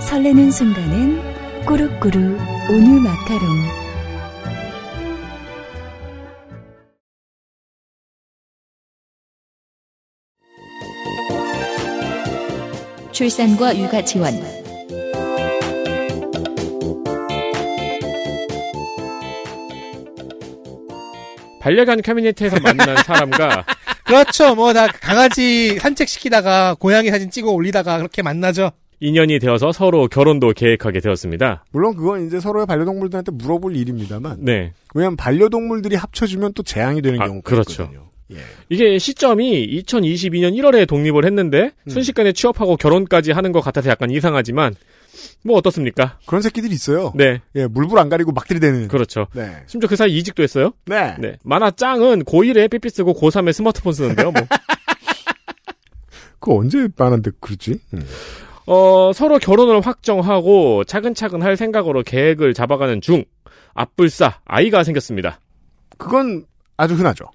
[0.00, 2.38] 설레는 순간은 꾸룩꾸룩
[2.70, 3.82] 온유 마카롱.
[13.12, 14.61] 출산과 육아 지원.
[21.62, 23.64] 반려견 커뮤니티에서 만난 사람과
[24.04, 24.54] 그렇죠.
[24.56, 28.72] 뭐 다 강아지 산책시키다가 고양이 사진 찍어 올리다가 그렇게 만나죠.
[29.00, 31.64] 인연이 되어서 서로 결혼도 계획하게 되었습니다.
[31.72, 34.38] 물론 그건 이제 서로의 반려동물들한테 물어볼 일입니다만.
[34.40, 34.72] 네.
[34.94, 37.82] 왜냐면 반려동물들이 합쳐지면 또 재앙이 되는 아, 경우가 그렇죠.
[37.84, 38.10] 있거든요.
[38.32, 38.36] 예.
[38.68, 41.90] 이게 시점이 2022년 1월에 독립을 했는데 음.
[41.90, 44.74] 순식간에 취업하고 결혼까지 하는 것 같아서 약간 이상하지만
[45.44, 46.18] 뭐 어떻습니까?
[46.26, 47.12] 그런 새끼들이 있어요.
[47.14, 47.40] 네.
[47.54, 48.88] 예, 물불 안 가리고 막 들이대는.
[48.88, 49.26] 그렇죠.
[49.34, 49.62] 네.
[49.66, 50.72] 심지어 그 사이 이직도 했어요.
[50.86, 51.16] 네.
[51.18, 51.36] 네.
[51.42, 54.30] 만화 짱은 고1에 삐삐 쓰고 고3에 스마트폰 쓰는데요.
[54.30, 54.42] 뭐.
[56.38, 57.78] 그거 언제 만한데 그러지?
[57.94, 58.06] 음.
[58.66, 63.24] 어, 서로 결혼을 확정하고 차근차근 할 생각으로 계획을 잡아가는 중
[63.74, 65.40] 앞불싸 아이가 생겼습니다.
[65.98, 66.46] 그건
[66.76, 67.26] 아주 흔하죠.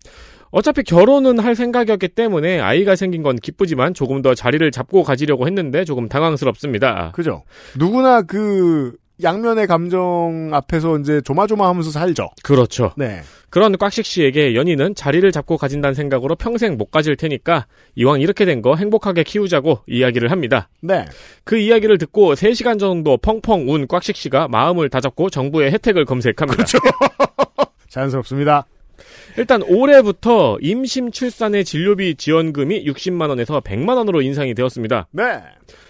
[0.51, 5.83] 어차피 결혼은 할 생각이었기 때문에 아이가 생긴 건 기쁘지만 조금 더 자리를 잡고 가지려고 했는데
[5.83, 7.11] 조금 당황스럽습니다.
[7.13, 7.43] 그죠.
[7.77, 8.93] 누구나 그
[9.23, 12.29] 양면의 감정 앞에서 이제 조마조마하면서 살죠.
[12.43, 12.93] 그렇죠.
[12.97, 13.21] 네.
[13.49, 18.61] 그런 꽉식 씨에게 연인은 자리를 잡고 가진다는 생각으로 평생 못 가질 테니까 이왕 이렇게 된
[18.61, 20.69] 거 행복하게 키우자고 이야기를 합니다.
[20.81, 21.05] 네.
[21.43, 26.55] 그 이야기를 듣고 3시간 정도 펑펑 운 꽉식 씨가 마음을 다잡고 정부의 혜택을 검색합니다.
[26.63, 26.77] 그렇죠.
[27.89, 28.65] 자연스럽습니다.
[29.37, 35.07] 일단 올해부터 임신 출산의 진료비 지원금이 60만 원에서 100만 원으로 인상이 되었습니다.
[35.11, 35.23] 네.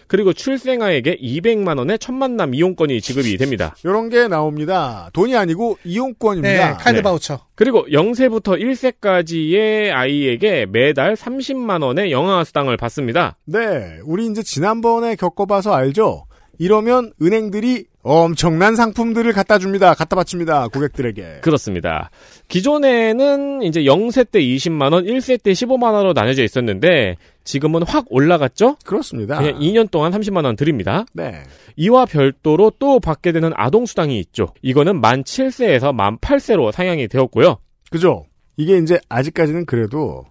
[0.08, 3.76] 그리고 출생아에게 200만 원의 천만남 이용권이 지급이 됩니다.
[3.86, 5.10] 요런 게 나옵니다.
[5.14, 6.70] 돈이 아니고 이용권입니다.
[6.70, 7.02] 네, 카드 네.
[7.02, 7.42] 바우처.
[7.56, 13.38] 그리고 0세부터 1세까지의 아이에게 매달 30만 원의 영아 수당을 받습니다.
[13.46, 14.00] 네.
[14.06, 16.27] 우리 이제 지난번에 겪어봐서 알죠?
[16.60, 19.94] 이러면 은행들이 엄청난 상품들을 갖다 줍니다.
[19.94, 20.70] 갖다 바칩니다.
[20.70, 21.40] 고객들에게.
[21.42, 22.10] 그렇습니다.
[22.48, 28.78] 기존에는 이제 0세 때 20만 원, 1세 때 15만 원으로 나눠져 있었는데 지금은 확 올라갔죠?
[28.86, 29.38] 그렇습니다.
[29.38, 31.06] 그냥 2년 동안 30만 원 드립니다.
[31.12, 31.44] 네.
[31.76, 34.48] 이와 별도로 또 받게 되는 아동 수당이 있죠.
[34.62, 37.58] 이거는 만 7세에서 만 8세로 상향이 되었고요.
[37.92, 38.26] 그죠?
[38.56, 40.26] 이게 이제 아직까지는 그래도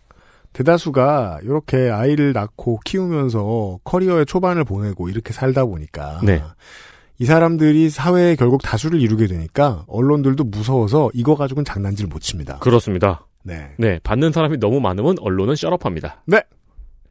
[0.57, 6.43] 대다수가 이렇게 아이를 낳고 키우면서 커리어의 초반을 보내고 이렇게 살다 보니까 네.
[7.19, 12.59] 이 사람들이 사회에 결국 다수를 이루게 되니까 언론들도 무서워서 이거 가지고는 장난질 못 칩니다.
[12.61, 13.27] 그렇습니다.
[13.43, 13.73] 네.
[13.77, 16.23] 네, 받는 사람이 너무 많으면 언론은 셔럽합니다.
[16.25, 16.43] 네.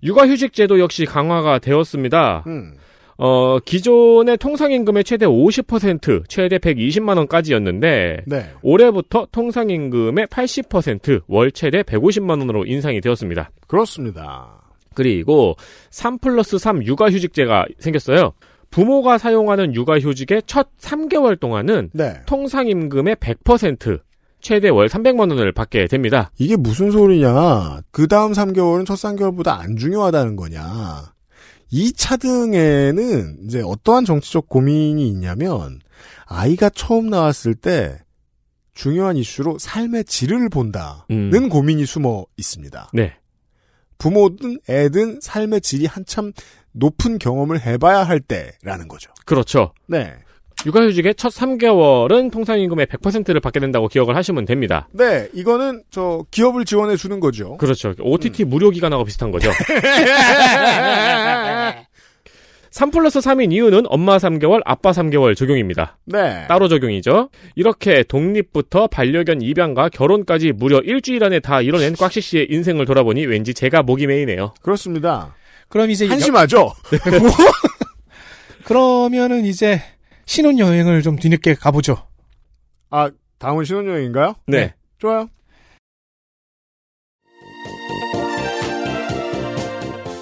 [0.02, 2.46] 육아휴직 제도 역시 강화가 되었습니다.
[2.48, 2.74] 음.
[3.18, 8.50] 어, 기존의 통상임금의 최대 50%, 최대 120만 원까지였는데 네.
[8.62, 13.52] 올해부터 통상임금의 80%, 월 최대 150만 원으로 인상이 되었습니다.
[13.68, 14.62] 그렇습니다.
[14.94, 15.56] 그리고
[15.92, 18.34] 3 플러스 3 육아휴직제가 생겼어요.
[18.70, 22.16] 부모가 사용하는 육아휴직의 첫 3개월 동안은 네.
[22.26, 24.02] 통상임금의 100%,
[24.42, 26.30] 최대 월 300만 원을 받게 됩니다.
[26.38, 27.82] 이게 무슨 소리냐?
[27.92, 31.15] 그 다음 3개월은 첫 3개월보다 안 중요하다는 거냐?
[31.72, 35.80] 2차 등에는 이제 어떠한 정치적 고민이 있냐면
[36.26, 38.00] 아이가 처음 나왔을 때
[38.74, 41.50] 중요한 이슈로 삶의 질을 본다는 음.
[41.50, 42.92] 고민이 숨어 있습니다.
[42.94, 43.14] 네.
[43.98, 46.34] 부모든 애든 삶의 질이 한참
[46.74, 49.12] 높은 경험을 해봐야 할 때라는 거죠.
[49.26, 49.74] 그렇죠.
[49.88, 50.14] 네.
[50.66, 54.88] 육아휴직의 첫 3개월은 통상임금의 100%를 받게 된다고 기억을 하시면 됩니다.
[54.92, 57.58] 네, 이거는 저 기업을 지원해 주는 거죠.
[57.58, 57.94] 그렇죠.
[58.00, 58.50] OTT 음.
[58.50, 59.52] 무료 기간하고 비슷한 거죠.
[62.72, 65.98] 3 플러스 3인 이유는 엄마 3개월, 아빠 3개월 적용입니다.
[66.04, 66.46] 네.
[66.50, 67.30] 따로 적용이죠.
[67.56, 73.54] 이렇게 독립부터 반려견 입양과 결혼까지 무려 일주일 안에 다 이뤄낸 꽉시 씨의 인생을 돌아보니 왠지
[73.54, 74.56] 제가 목이 메이네요.
[74.62, 75.34] 그렇습니다.
[75.70, 76.58] 그럼 이제 한심하죠?
[76.58, 76.74] 뭐?
[78.66, 79.82] 그러면은 이제
[80.26, 82.08] 신혼여행을 좀 뒤늦게 가보죠.
[82.90, 84.36] 아, 다음은 신혼여행인가요?
[84.48, 84.74] 네.
[85.00, 85.30] 좋아요.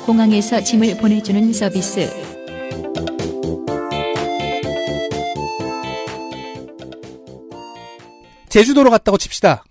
[0.06, 2.10] 공항에서 짐을 보내주는 서비스.
[8.50, 9.64] 제주도로 갔다고 칩시다.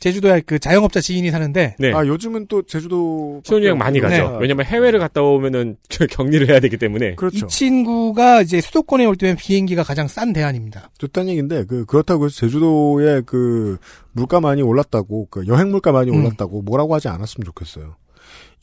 [0.00, 1.92] 제주도에 그 자영업자 지인이 사는데 네.
[1.92, 3.40] 아, 요즘은 또 제주도.
[3.44, 4.30] 신혼여행 많이 가죠.
[4.32, 4.38] 네.
[4.40, 5.76] 왜냐면 해외를 갔다 오면은
[6.10, 7.16] 격리를 해야 되기 때문에.
[7.16, 7.46] 그렇죠.
[7.46, 10.90] 이 친구가 이제 수도권에 올 때면 비행기가 가장 싼 대안입니다.
[10.98, 13.78] 좋다는 얘기인데, 그, 그렇다고 해서 제주도에 그,
[14.12, 16.20] 물가 많이 올랐다고, 그, 여행 물가 많이 음.
[16.20, 17.96] 올랐다고 뭐라고 하지 않았으면 좋겠어요.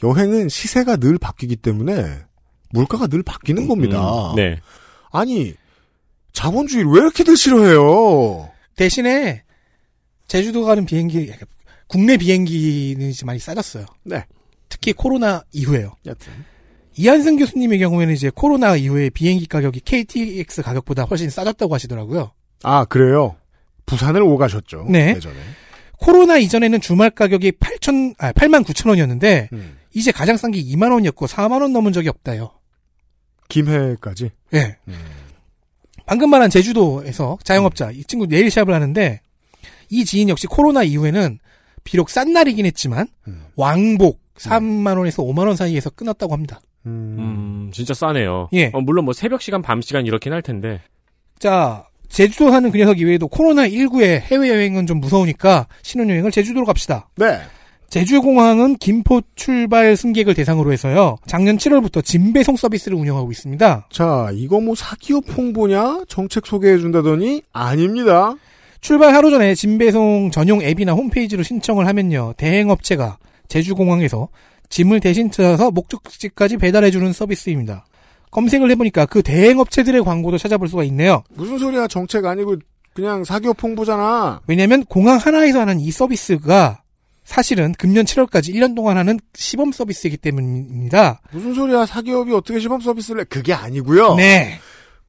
[0.03, 2.19] 여행은 시세가 늘 바뀌기 때문에
[2.71, 4.31] 물가가 늘 바뀌는 겁니다.
[4.31, 4.59] 음, 네.
[5.11, 5.53] 아니
[6.33, 8.49] 자본주의를 왜 이렇게들 싫어해요?
[8.75, 9.44] 대신에
[10.27, 11.31] 제주도 가는 비행기
[11.87, 13.85] 국내 비행기는 이제 많이 싸졌어요.
[14.03, 14.25] 네.
[14.69, 15.95] 특히 코로나 이후에요.
[16.05, 16.33] 여튼
[16.97, 22.31] 이한승 교수님의 경우에는 이제 코로나 이후에 비행기 가격이 KTX 가격보다 훨씬 싸졌다고 하시더라고요.
[22.63, 23.35] 아 그래요.
[23.85, 24.87] 부산을 오가셨죠.
[24.89, 25.13] 네.
[25.15, 25.35] 예전에.
[25.97, 29.77] 코로나 이전에는 주말 가격이 8천, 아, 8만 9천 원이었는데, 음.
[29.93, 32.51] 이제 가장 싼 게 2만 원이었고, 4만 원 넘은 적이 없다요.
[33.47, 34.31] 김해까지.
[34.53, 34.77] 예.
[34.87, 34.93] 음.
[36.05, 39.21] 방금 말한 제주도에서 자영업자, 이 친구 네일샵을 하는데,
[39.89, 41.39] 이 지인 역시 코로나 이후에는
[41.83, 43.45] 비록 싼 날이긴 했지만, 음.
[43.55, 46.59] 왕복 3만 원에서 5만 원 사이에서 끊었다고 합니다.
[46.85, 47.15] 음.
[47.19, 48.49] 음, 진짜 싸네요.
[48.53, 48.71] 예.
[48.73, 50.81] 어, 물론 뭐 새벽 시간, 밤 시간 이렇긴 할 텐데.
[51.39, 57.09] 자, 제주도 사는 그 녀석 이외에도 코로나 19에 해외 여행은 좀 무서우니까 신혼여행을 제주도로 갑시다.
[57.17, 57.39] 네.
[57.89, 61.17] 제주공항은 김포 출발 승객을 대상으로 해서요.
[61.27, 63.87] 작년 7월부터 짐배송 서비스를 운영하고 있습니다.
[63.89, 68.35] 자 이거 뭐 사기업 홍보냐 정책 소개해준다더니 아닙니다.
[68.85, 72.35] 출발 하루 전에 짐배송 전용 앱이나 홈페이지로 신청을 하면요.
[72.37, 73.17] 대행업체가
[73.47, 74.27] 제주공항에서
[74.69, 77.87] 짐을 대신 찾아서 목적지까지 배달해주는 서비스입니다.
[78.29, 81.23] 검색을 해보니까 그 대행업체들의 광고도 찾아볼 수가 있네요.
[81.29, 82.57] 무슨 소리야 정책 아니고
[82.93, 84.41] 그냥 사기업 홍보잖아.
[84.45, 86.83] 왜냐면 공항 하나에서 하는 이 서비스가
[87.23, 91.21] 사실은 금년 7월까지 1년 동안 하는 시범 서비스이기 때문입니다.
[91.31, 93.25] 무슨 소리야 사기업이 어떻게 시범 서비스를 해?
[93.27, 94.13] 그게 아니고요.
[94.13, 94.59] 네.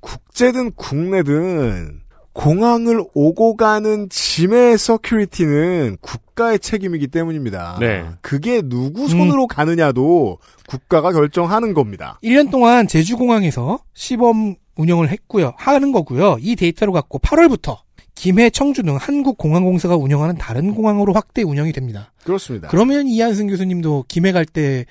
[0.01, 2.06] 국제든 국내든
[2.37, 7.79] 공항을 오고 가는 짐의 서큐리티는 국가의 책임이기 때문입니다.
[7.81, 8.05] 네.
[8.21, 12.19] 그게 누구 손으로 가느냐도 국가가 결정하는 겁니다.
[12.23, 15.55] 1년 동안 제주공항에서 시범 운영을 했고요.
[15.57, 16.37] 하는 거고요.
[16.41, 17.79] 이 데이터를 갖고 8월부터
[18.15, 22.13] 김해, 청주 등 한국공항공사가 운영하는 다른 공항으로 확대 운영이 됩니다.
[22.25, 22.69] 그렇습니다.
[22.69, 24.85] 그러면 이한승 교수님도 김해 갈 때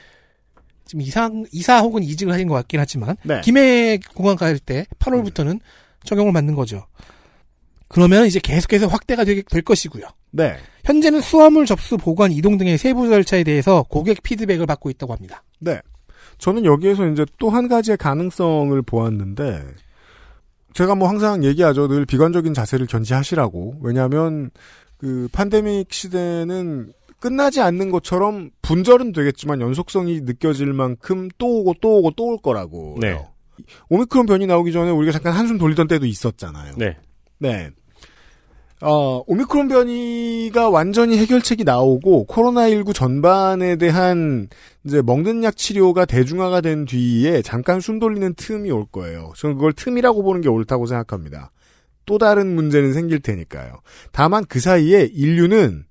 [0.86, 3.41] 지금 이사 이사 혹은 이직을 하신 것 같긴 하지만 네.
[3.41, 5.60] 김해 공항 갈 때 8월부터는
[6.04, 6.86] 적용을 받는 거죠.
[7.88, 10.03] 그러면 이제 계속해서 확대가 되- 될 것이고요.
[10.31, 10.57] 네.
[10.86, 15.43] 현재는 수화물 접수, 보관, 이동 등의 세부 절차에 대해서 고객 피드백을 받고 있다고 합니다.
[15.59, 15.79] 네.
[16.38, 19.63] 저는 여기에서 이제 또 한 가지의 가능성을 보았는데,
[20.73, 21.88] 제가 뭐 항상 얘기하죠.
[21.88, 23.75] 늘 비관적인 자세를 견지하시라고.
[23.81, 24.49] 왜냐하면
[24.97, 32.11] 그 팬데믹 시대는 끝나지 않는 것처럼 분절은 되겠지만 연속성이 느껴질 만큼 또 오고 또 오고
[32.11, 32.97] 또 올 거라고.
[32.99, 33.17] 네.
[33.89, 36.73] 오미크론 변이 나오기 전에 우리가 잠깐 한숨 돌리던 때도 있었잖아요.
[36.77, 36.97] 네.
[37.39, 37.69] 네.
[38.81, 44.49] 어, 오미크론 변이가 완전히 해결책이 나오고 코로나19 전반에 대한
[44.83, 49.31] 이제 먹는 약 치료가 대중화가 된 뒤에 잠깐 숨 돌리는 틈이 올 거예요.
[49.38, 51.51] 저는 그걸 틈이라고 보는 게 옳다고 생각합니다.
[52.05, 53.79] 또 다른 문제는 생길 테니까요.
[54.11, 55.86] 다만 그 사이에 인류는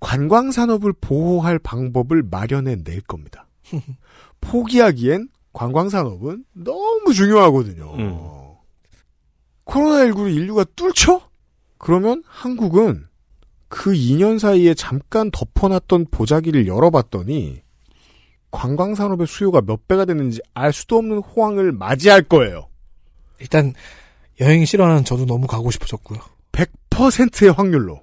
[0.00, 3.48] 관광 산업을 보호할 방법을 마련해 낼 겁니다.
[4.40, 7.94] 포기하기엔 관광 산업은 너무 중요하거든요.
[7.98, 8.35] 음.
[9.66, 11.20] 코로나19를 인류가 뚫죠?
[11.78, 13.06] 그러면 한국은
[13.68, 17.60] 그 2년 사이에 잠깐 덮어놨던 보자기를 열어봤더니
[18.50, 22.68] 관광 산업의 수요가 몇 배가 됐는지 알 수도 없는 호황을 맞이할 거예요.
[23.40, 23.74] 일단
[24.40, 26.20] 여행 싫어하는 저도 너무 가고 싶어졌고요.
[26.52, 28.00] 100%의 확률로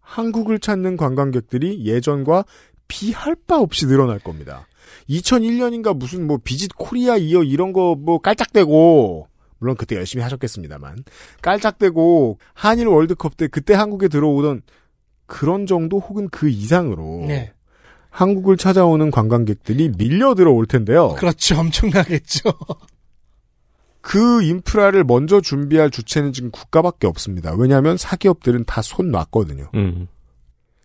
[0.00, 2.44] 한국을 찾는 관광객들이 예전과
[2.88, 4.66] 비할 바 없이 늘어날 겁니다.
[5.08, 9.28] 2001년인가 무슨 뭐 비짓 코리아 이어 이런 거 뭐 깔짝대고
[9.60, 11.04] 물론 그때 열심히 하셨겠습니다만
[11.42, 14.62] 깔짝대고 한일 월드컵 때 그때 한국에 들어오던
[15.26, 17.52] 그런 정도 혹은 그 이상으로 네.
[18.10, 21.14] 한국을 찾아오는 관광객들이 밀려 들어올 텐데요.
[21.16, 21.60] 그렇죠.
[21.60, 22.50] 엄청나겠죠.
[24.00, 27.52] 그 인프라를 먼저 준비할 주체는 지금 국가밖에 없습니다.
[27.54, 29.70] 왜냐하면 사기업들은 다 손 놨거든요.
[29.74, 30.08] 음.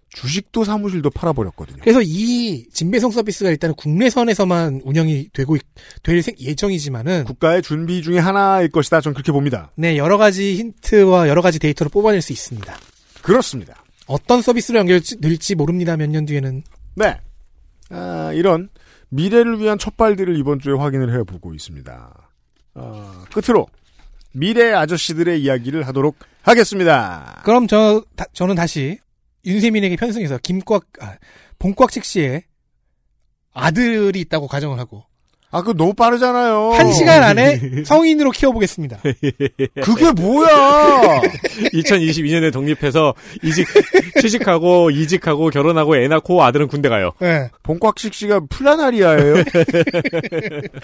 [0.09, 1.77] 주식도 사무실도 팔아버렸거든요.
[1.81, 5.61] 그래서 이 진배송 서비스가 일단은 국내선에서만 운영이 되고 있-
[6.03, 9.01] 될 생- 예정이지만은 국가의 준비 중에 하나일 것이다.
[9.01, 9.71] 저는 그렇게 봅니다.
[9.75, 12.77] 네 여러 가지 힌트와 여러 가지 데이터를 뽑아낼 수 있습니다.
[13.21, 13.83] 그렇습니다.
[14.07, 15.97] 어떤 서비스로 연결될지 모릅니다.
[15.97, 16.63] 몇 년 뒤에는
[16.95, 17.19] 네.
[17.89, 18.69] 아, 이런
[19.09, 22.29] 미래를 위한 첫발들을 이번 주에 확인을 해보고 있습니다.
[22.75, 23.67] 아, 끝으로
[24.31, 27.41] 미래 아저씨들의 이야기를 하도록 하겠습니다.
[27.43, 28.99] 그럼 저 다- 저는 다시
[29.45, 31.15] 윤세민에게 편승해서 김꽉 아,
[31.59, 32.43] 봉꽉식 씨의
[33.53, 35.03] 아들이 있다고 가정을 하고
[35.51, 36.71] 아, 그거 너무 빠르잖아요.
[36.73, 38.99] 한 시간 안에 성인으로 키워보겠습니다.
[39.81, 41.21] 그게 뭐야!
[41.71, 43.65] 2022년에 독립해서 이직,
[44.19, 47.11] 취직하고, 이직하고, 결혼하고, 애 낳고, 아들은 군대 가요.
[47.21, 47.49] 네.
[47.63, 49.35] 봉꽉식 씨가 플라나리아예요.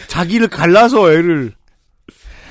[0.07, 1.51] 자기를 갈라서 애를.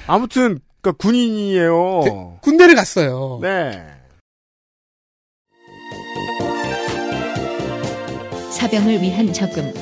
[0.06, 2.38] 아무튼 그러니까 군인이에요.
[2.42, 3.38] 군대를 갔어요.
[3.40, 3.82] 네.
[8.50, 9.72] 사병을 위한 적금.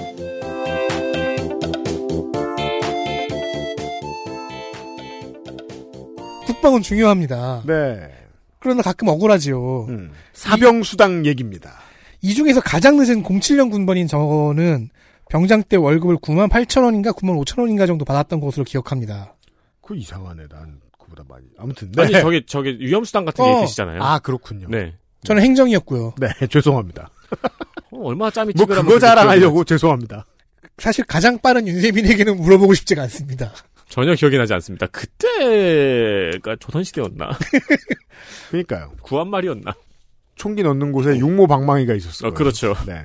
[6.46, 7.62] 국방은 중요합니다.
[7.66, 8.10] 네.
[8.58, 9.86] 그러나 가끔 억울하지요.
[9.88, 10.12] 음.
[10.32, 11.78] 사병 수당 얘기입니다.
[12.20, 14.90] 이 중에서 가장 늦은 07년 군번인 저는
[15.30, 19.34] 병장 때 월급을 9만 8천 원인가 9만 5천 원인가 정도 받았던 것으로 기억합니다.
[19.80, 20.48] 그 이상하네.
[20.48, 21.46] 난 그보다 많이.
[21.58, 23.62] 아무튼 아니 저기 저기 위험 수당 같은 게 어.
[23.62, 24.02] 있으시잖아요.
[24.02, 24.66] 아 그렇군요.
[24.68, 24.94] 네.
[25.24, 26.14] 저는 행정이었고요.
[26.18, 27.10] 네, 죄송합니다.
[27.98, 30.24] 어, 얼마나 짬이 뭐 그거 자랑하려고 죄송합니다.
[30.78, 33.52] 사실 가장 빠른 윤세민에게는 물어보고 싶지가 않습니다.
[33.88, 34.86] 전혀 기억이 나지 않습니다.
[34.86, 37.30] 그때가 조선시대였나?
[38.50, 38.92] 그러니까요.
[39.02, 39.74] 구한말이었나?
[40.36, 42.30] 총기 넣는 곳에 육모 방망이가 있었어요.
[42.30, 42.74] 어, 그렇죠.
[42.86, 43.02] 네.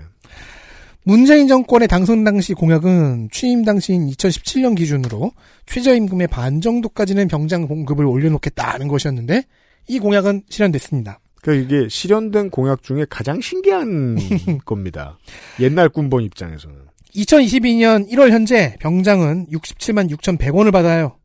[1.06, 5.32] 문재인 정권의 당선 당시 공약은 취임 당시인 2017년 기준으로
[5.66, 9.44] 최저임금의 반 정도까지는 병장 봉급을 올려놓겠다는 것이었는데
[9.88, 11.20] 이 공약은 실현됐습니다.
[11.44, 14.18] 그러니까 이게 실현된 공약 중에 가장 신기한
[14.66, 15.18] 겁니다.
[15.60, 16.76] 옛날 군번 입장에서는.
[17.16, 21.18] 2022년 1월 현재 병장은 67만 6,100원을 받아요.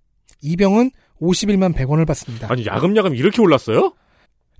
[0.42, 0.90] 이병은
[1.22, 2.48] 51만 100원을 받습니다.
[2.50, 3.94] 아니 야금야금 이렇게 올랐어요?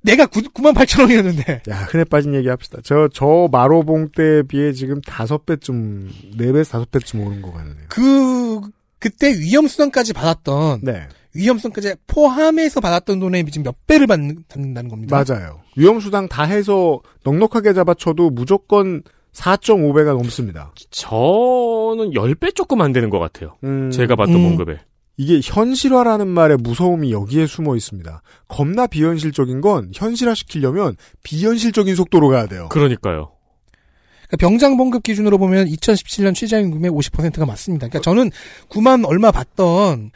[0.03, 1.63] 내가 9, 9만 8천 원이었는데.
[1.69, 2.79] 야, 흔해 빠진 얘기 합시다.
[2.85, 7.87] 저, 저 마로봉 때에 비해 지금 다섯 배쯤, 네 배에서 다섯 배쯤 오른 것 같네요.
[7.89, 8.61] 그
[9.01, 11.09] 그때 위험수당까지 받았던 네.
[11.35, 15.25] 위험수당까지 포함해서 받았던 돈에 지금 몇 배를 받는, 받는다는 겁니다.
[15.25, 15.61] 맞아요.
[15.77, 19.03] 위험수당 다 해서 넉넉하게 잡아쳐도 무조건
[19.33, 20.73] 4.5배가 넘습니다.
[20.91, 23.57] 저는 10배 조금 안 되는 것 같아요.
[23.65, 24.43] 음, 제가 받던 음.
[24.43, 24.81] 봉급에.
[25.17, 28.23] 이게 현실화라는 말의 무서움이 여기에 숨어 있습니다.
[28.47, 32.69] 겁나 비현실적인 건 현실화 시키려면 비현실적인 속도로 가야 돼요.
[32.71, 33.33] 그러니까 그러니까요.
[34.39, 37.89] 병장 봉급 기준으로 보면 2017년 최저임금의 50%가 맞습니다.
[37.89, 38.31] 그러니까 저는
[38.69, 40.13] 9만 얼마 받던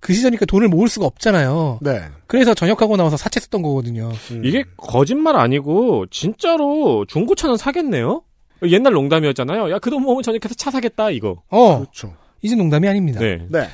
[0.00, 1.78] 그 시절이니까 돈을 모을 수가 없잖아요.
[1.82, 2.02] 네.
[2.26, 4.10] 그래서 전역하고 나와서 사채 썼던 거거든요.
[4.30, 4.42] 음.
[4.44, 8.22] 이게 거짓말 아니고 진짜로 중고차는 사겠네요?
[8.62, 9.70] 옛날 농담이었잖아요.
[9.70, 11.42] 야, 그 돈 모으면 전역해서 차 사겠다, 이거.
[11.50, 12.14] 어, 그렇죠.
[12.42, 13.20] 이제 농담이 아닙니다.
[13.20, 13.38] 네.
[13.48, 13.68] 네.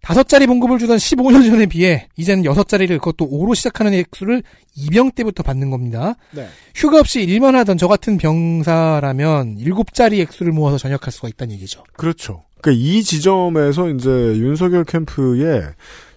[0.00, 4.44] 다섯 자리 봉급을 주던 15년 전에 비해 이제는 여섯 자리를 그것도 5로 시작하는 액수를
[4.76, 6.14] 이병 때부터 받는 겁니다.
[6.30, 6.46] 네.
[6.74, 11.82] 휴가 없이 일만 하던 저 같은 병사라면 일곱 자리 액수를 모아서 전역할 수가 있다는 얘기죠.
[11.94, 12.44] 그렇죠.
[12.60, 15.62] 그러니까 이 지점에서 이제 윤석열 캠프의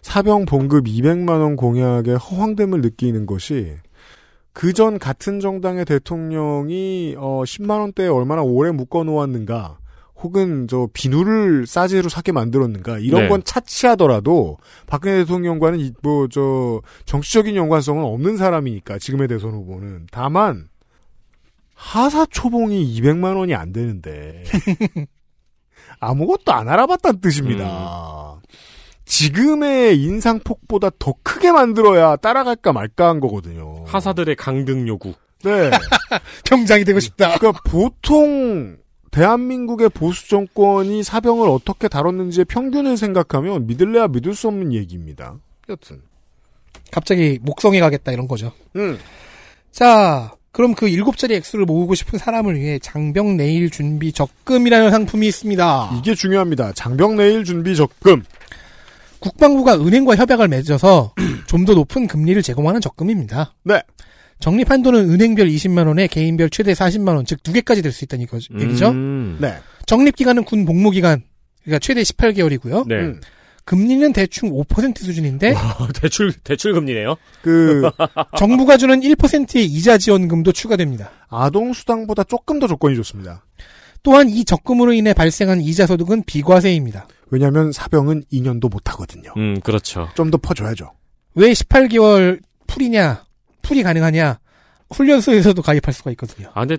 [0.02, 3.76] 사병 봉급 200만 원 공약의 허황됨을 느끼는 것이
[4.54, 9.78] 그전 같은 정당의 대통령이 어 10만 원대에 얼마나 오래 묶어 놓았는가
[10.24, 13.28] 혹은 저 비누를 싸제로 사게 만들었는가 이런 네.
[13.30, 20.68] 건 차치하더라도 박근혜 대통령과는 뭐 저 정치적인 연관성은 없는 사람이니까 지금의 대선 후보는 다만
[21.74, 24.44] 하사 초봉이 200만 원이 안 되는데
[26.02, 28.42] 아무것도 안 알아봤다는 뜻입니다.
[29.06, 33.84] 지금의 인상폭보다 더 크게 만들어야 따라갈까 말까 한 거거든요.
[33.88, 35.14] 하사들의 강등 요구.
[35.44, 35.70] 네.
[36.46, 37.38] 병장이 되고 싶다.
[37.38, 38.78] 그러니까 보통
[39.12, 45.36] 대한민국의 보수 정권이 사병을 어떻게 다뤘는지의 평균을 생각하면 믿을래야 믿을 수 없는 얘기입니다.
[45.70, 46.02] 여튼.
[46.92, 48.54] 갑자기 목성에 가겠다 이런 거죠.
[48.76, 48.98] 음.
[49.72, 55.26] 자, 그럼 그 일곱 자리 액수를 모으고 싶은 사람을 위해 장병 내일 준비 적금이라는 상품이
[55.28, 55.96] 있습니다.
[55.98, 56.74] 이게 중요합니다.
[56.74, 58.24] 장병 내일 준비 적금.
[59.20, 61.14] 국방부가 은행과 협약을 맺어서
[61.48, 63.54] 좀 더 높은 금리를 제공하는 적금입니다.
[63.64, 63.82] 네.
[64.40, 68.26] 적립 한도는 은행별 20만 원에 개인별 최대 40만 원, 즉 두 개까지 될 수 있다는
[68.60, 68.90] 얘기죠.
[68.90, 69.38] 음.
[69.40, 69.54] 네.
[69.86, 71.22] 적립 기간은 군 복무 기간,
[71.64, 72.88] 그러니까 최대 18개월이고요.
[72.88, 72.96] 네.
[72.96, 73.22] 음.
[73.66, 75.54] 금리는 대충 5% 수준인데
[76.02, 77.16] 대출, 대출 금리네요.
[77.42, 77.90] 그
[78.38, 81.12] 정부가 주는 1%의 이자 지원금도 추가됩니다.
[81.30, 83.46] 아동 수당보다 조금 더 조건이 좋습니다.
[84.04, 87.08] 또한 이 적금으로 인해 발생한 이자 소득은 비과세입니다.
[87.30, 89.32] 왜냐하면 사병은 2년도 못 하거든요.
[89.38, 90.10] 음, 그렇죠.
[90.16, 90.92] 좀 더 퍼줘야죠.
[91.36, 93.24] 왜 18개월 풀이냐?
[93.62, 94.40] 풀이 가능하냐?
[94.90, 96.50] 훈련소에서도 가입할 수가 있거든요.
[96.54, 96.78] 아, 근데,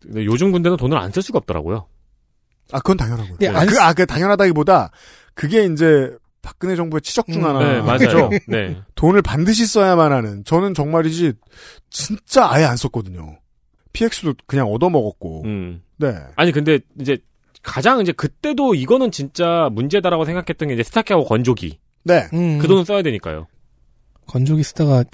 [0.00, 1.86] 근데 요즘 군대는 돈을 안 쓸 수가 없더라고요.
[2.70, 3.36] 아, 그건 당연하고요.
[3.38, 4.90] 네, 안 그, 쓰- 아, 그 당연하다기보다
[5.34, 7.58] 그게 이제 박근혜 정부의 치적 중 음, 하나.
[7.60, 8.30] 네, 맞아요.
[8.48, 8.76] 네.
[8.94, 10.44] 돈을 반드시 써야만 하는.
[10.44, 11.34] 저는 정말이지
[11.90, 13.38] 진짜 아예 안 썼거든요.
[13.92, 15.42] PX도 그냥 얻어먹었고.
[15.44, 15.82] 음.
[15.98, 16.14] 네.
[16.36, 17.18] 아니, 근데 이제
[17.62, 21.78] 가장 이제 그때도 이거는 진짜 문제다라고 생각했던 게 이제 스타키하고 건조기.
[22.04, 22.28] 네.
[22.32, 23.46] 음, 그 돈은 써야 되니까요.
[24.26, 25.04] 건조기 쓰다가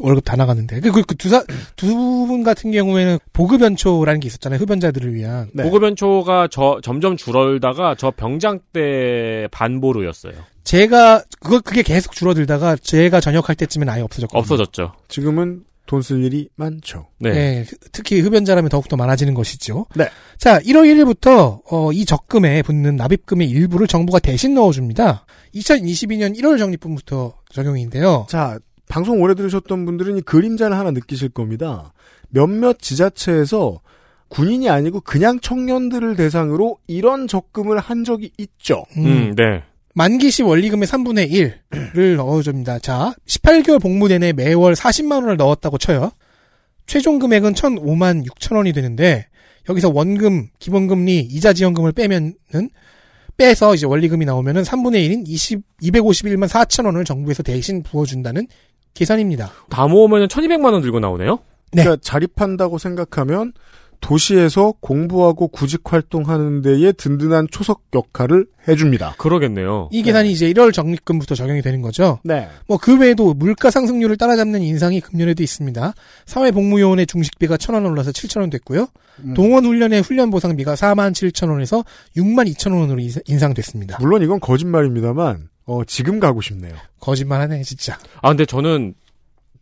[0.00, 0.80] 월급 다 나갔는데.
[0.80, 1.42] 그, 그, 그 두, 사,
[1.76, 1.86] 두
[2.26, 4.60] 분 같은 경우에는 보급연초라는 게 있었잖아요.
[4.60, 5.50] 흡연자들을 위한.
[5.54, 5.62] 네.
[5.64, 10.34] 보급연초가 저, 점점 줄어들다가 저 병장 때 반보루였어요.
[10.64, 14.38] 제가, 그거, 그게 계속 줄어들다가 제가 전역할 때쯤엔 아예 없어졌거든요.
[14.40, 14.92] 없어졌죠.
[15.08, 17.06] 지금은 돈 쓸 일이 많죠.
[17.18, 17.30] 네.
[17.32, 19.86] 네, 특히 흡연자라면 더욱더 많아지는 것이죠.
[19.96, 20.06] 네.
[20.36, 25.24] 자, 1월 1일부터 어, 이 적금에 붙는 납입금의 일부를 정부가 대신 넣어줍니다.
[25.54, 28.26] 2022년 1월 적립분부터 적용인데요.
[28.28, 28.58] 자,
[28.88, 31.92] 방송 오래 들으셨던 분들은 이 그림자를 하나 느끼실 겁니다.
[32.30, 33.80] 몇몇 지자체에서
[34.28, 38.84] 군인이 아니고 그냥 청년들을 대상으로 이런 적금을 한 적이 있죠.
[38.96, 39.62] 음, 네.
[39.94, 42.78] 만기시 원리금의 3분의 1을 넣어줍니다.
[42.78, 46.12] 자, 18개월 복무 내내 매월 40만 원을 넣었다고 쳐요.
[46.86, 49.26] 최종 금액은 1,005만 6천 원이 되는데
[49.68, 52.34] 여기서 원금, 기본금리, 이자 지원금을 빼면은
[53.36, 58.46] 빼서 이제 원리금이 나오면은 3분의 1인 20, 251만 4천 원을 정부에서 대신 부어준다는
[58.94, 59.50] 계산입니다.
[59.70, 61.38] 다 모으면 1200만 원 들고 나오네요?
[61.72, 61.82] 네.
[61.82, 63.52] 그러니까 자립한다고 생각하면
[64.00, 69.16] 도시에서 공부하고 구직 활동하는 데에 든든한 초석 역할을 해줍니다.
[69.18, 69.88] 그러겠네요.
[69.90, 72.20] 이 계산이 이제 1월 적립금부터 적용이 되는 거죠.
[72.22, 72.48] 네.
[72.68, 75.94] 뭐 그 외에도 물가 상승률을 따라잡는 인상이 금년에도 있습니다.
[76.26, 78.86] 사회복무요원의 중식비가 1,000원 올라서 7,000원 됐고요.
[79.24, 79.34] 음.
[79.34, 81.84] 동원훈련의 훈련보상비가 4만 7천원에서
[82.16, 83.98] 6만 2천원으로 인상됐습니다.
[84.00, 86.74] 물론 이건 거짓말입니다만 어, 지금 가고 싶네요.
[86.98, 87.98] 거짓말 하네 진짜.
[88.22, 88.94] 아, 근데 저는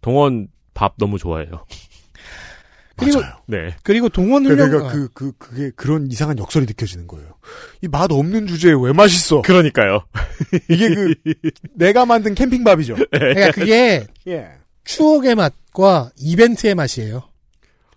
[0.00, 1.66] 동원 밥 너무 좋아해요.
[2.96, 3.34] 그리고 맞아요.
[3.46, 3.76] 네.
[3.82, 7.34] 그리고 동원 훈련 그러니까 그, 그, 그게 그런 이상한 역설이 느껴지는 거예요.
[7.82, 9.42] 이 맛 없는 주제에 왜 맛있어?
[9.42, 10.06] 그러니까요.
[10.70, 11.14] 이게 그,
[11.74, 12.94] 내가 만든 캠핑밥이죠.
[13.10, 14.50] 그러니까 그게 예.
[14.84, 17.24] 추억의 맛과 이벤트의 맛이에요.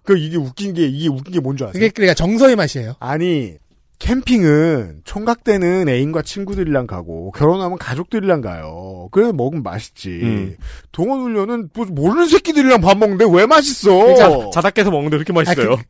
[0.04, 1.74] 그 이게 웃긴 게, 이게 웃긴 게 뭔지 아세요?
[1.74, 2.96] 그게 그러니까 정서의 맛이에요.
[3.00, 3.54] 아니,
[4.00, 9.10] 캠핑은 총각 때는 애인과 친구들이랑 가고 결혼하면 가족들이랑 가요.
[9.12, 10.20] 그래 먹으면 맛있지.
[10.24, 10.56] 음.
[10.92, 14.16] 동원 훈련은 뭐 모르는 새끼들이랑 밥 먹는데 왜 맛있어?
[14.16, 15.74] 자, 자작해서 먹는데 그렇게 맛있어요.
[15.74, 15.84] 아, 그-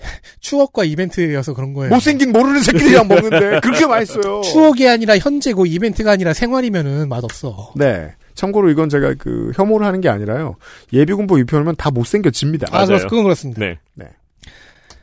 [0.40, 1.90] 추억과 이벤트여서 그런 거예요.
[1.92, 4.40] 못생긴 모르는 새끼들이랑 먹는데 그렇게 맛있어요.
[4.40, 7.72] 추억이 아니라 현재고 이벤트가 아니라 생활이면은 맛없어.
[7.76, 8.14] 네.
[8.34, 10.56] 참고로 이건 제가 그 혐오를 하는 게 아니라요.
[10.94, 12.68] 예비군보 입혀놓으면 다 못생겨집니다.
[12.70, 12.86] 아, 맞아요.
[12.98, 13.60] 그렇, 그건 그렇습니다.
[13.60, 13.78] 네.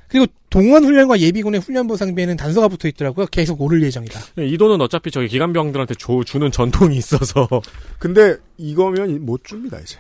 [0.07, 3.25] 그리고 동원 훈련과 예비군의 훈련 보상비에는 단서가 붙어 있더라고요.
[3.27, 4.19] 계속 오를 예정이다.
[4.37, 7.47] 이 돈은 어차피 저기 기간병들한테 줘, 주는 전통이 있어서.
[7.99, 9.97] 근데 이거면 못 줍니다, 이제.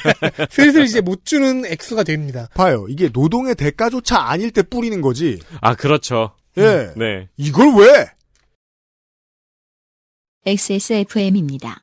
[0.50, 2.48] 슬슬 이제 못 주는 액수가 됩니다.
[2.54, 2.86] 봐요.
[2.88, 5.38] 이게 노동의 대가조차 아닐 때 뿌리는 거지.
[5.60, 6.32] 아, 그렇죠.
[6.56, 6.92] 예.
[6.96, 7.28] 네.
[7.36, 8.06] 이걸 왜?
[10.46, 11.82] XSFM입니다.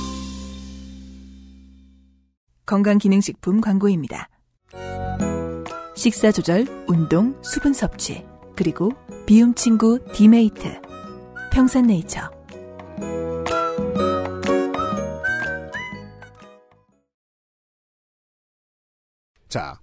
[2.71, 4.29] 건강기능식품 광고입니다.
[5.93, 8.23] 식사 조절, 운동, 수분 섭취,
[8.55, 8.93] 그리고
[9.25, 10.79] 비움 친구 디메이트.
[11.51, 12.31] 평산네이처.
[19.49, 19.77] 자.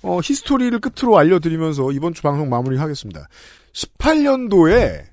[0.00, 3.28] 어, 히스토리를 끝으로 알려드리면서 이번 주 방송 마무리하겠습니다.
[3.74, 5.04] 18년도에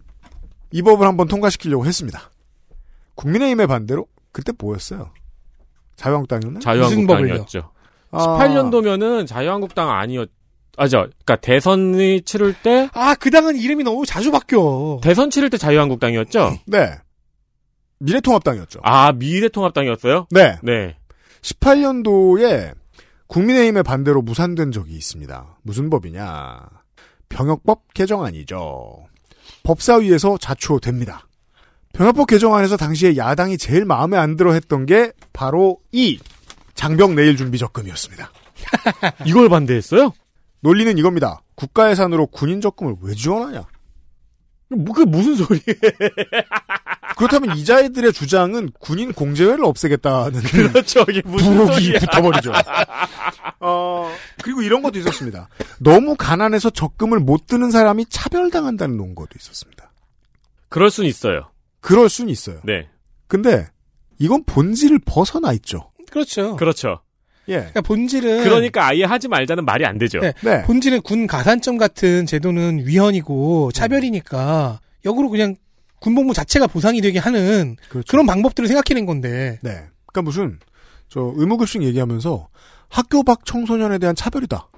[0.72, 2.32] 이 법을 한번 통과시키려고 했습니다.
[3.16, 5.12] 국민의힘의 반대로 그때 뭐였어요?
[5.98, 6.60] 자유한국당이었나요?
[6.62, 7.72] 자유한국당이었죠.
[8.12, 10.30] 아, 18년도면은 자유한국당 아니었,
[10.78, 11.08] 아죠.
[11.26, 15.00] 그니까 대선이 치를 때, 아, 그 당은 이름이 너무 자주 바뀌어.
[15.02, 16.60] 대선 치를 때 자유한국당이었죠?
[16.68, 16.91] 네.
[18.00, 18.80] 미래통합당이었죠.
[18.84, 20.28] 아, 미래통합당이었어요?
[20.32, 20.58] 네.
[20.62, 20.95] 네.
[21.41, 22.74] 18년도에
[23.28, 25.58] 국민의힘의 반대로 무산된 적이 있습니다.
[25.64, 26.60] 무슨 법이냐?
[27.30, 29.06] 병역법 개정안이죠.
[29.64, 31.27] 법사위에서 자초됩니다.
[31.98, 36.20] 병역법 개정안에서 당시에 야당이 제일 마음에 안 들어 했던 게 바로 이
[36.76, 38.32] 장병 내일 준비 적금이었습니다.
[39.26, 40.14] 이걸 반대했어요?
[40.60, 41.41] 논리는 이겁니다.
[41.56, 43.66] 국가 예산으로 군인 적금을 왜 지원하냐?
[44.70, 45.64] 뭐, 그게 무슨 소리예요?
[47.18, 50.39] 그렇다면 이자애들의 주장은 군인 공제회를 없애겠다는
[50.72, 51.04] 그렇죠.
[51.10, 51.93] 이게 무슨 부록이.
[51.93, 52.54] 붙어버리죠.
[53.60, 54.12] 어,
[54.43, 55.50] 그리고 이런 것도 있었습니다.
[55.80, 59.91] 너무 가난해서 적금을 못 드는 사람이 차별당한다는 논거도 있었습니다.
[60.70, 61.50] 그럴 순 있어요.
[61.82, 62.60] 그럴 순 있어요.
[62.64, 62.88] 네.
[63.28, 63.68] 근데
[64.20, 65.92] 이건 본질을 벗어나 있죠.
[66.12, 66.56] 그렇죠.
[66.56, 67.02] 그렇죠.
[67.50, 67.56] 예.
[67.58, 70.20] 그러니까 본질은 그러니까 아예 하지 말자는 말이 안 되죠.
[70.20, 70.34] 네.
[70.44, 70.64] 네.
[70.64, 75.56] 본질은 군 가산점 같은 제도는 위헌이고 차별이니까 역으로 그냥
[76.00, 78.06] 군복무 자체가 보상이 되게 하는 그렇죠.
[78.10, 79.72] 그런 방법들을 생각해낸 건데 네.
[80.06, 80.60] 그러니까 무슨
[81.10, 82.50] 저 의무급식 얘기하면서
[82.90, 84.70] 학교 밖 청소년에 대한 차별이다.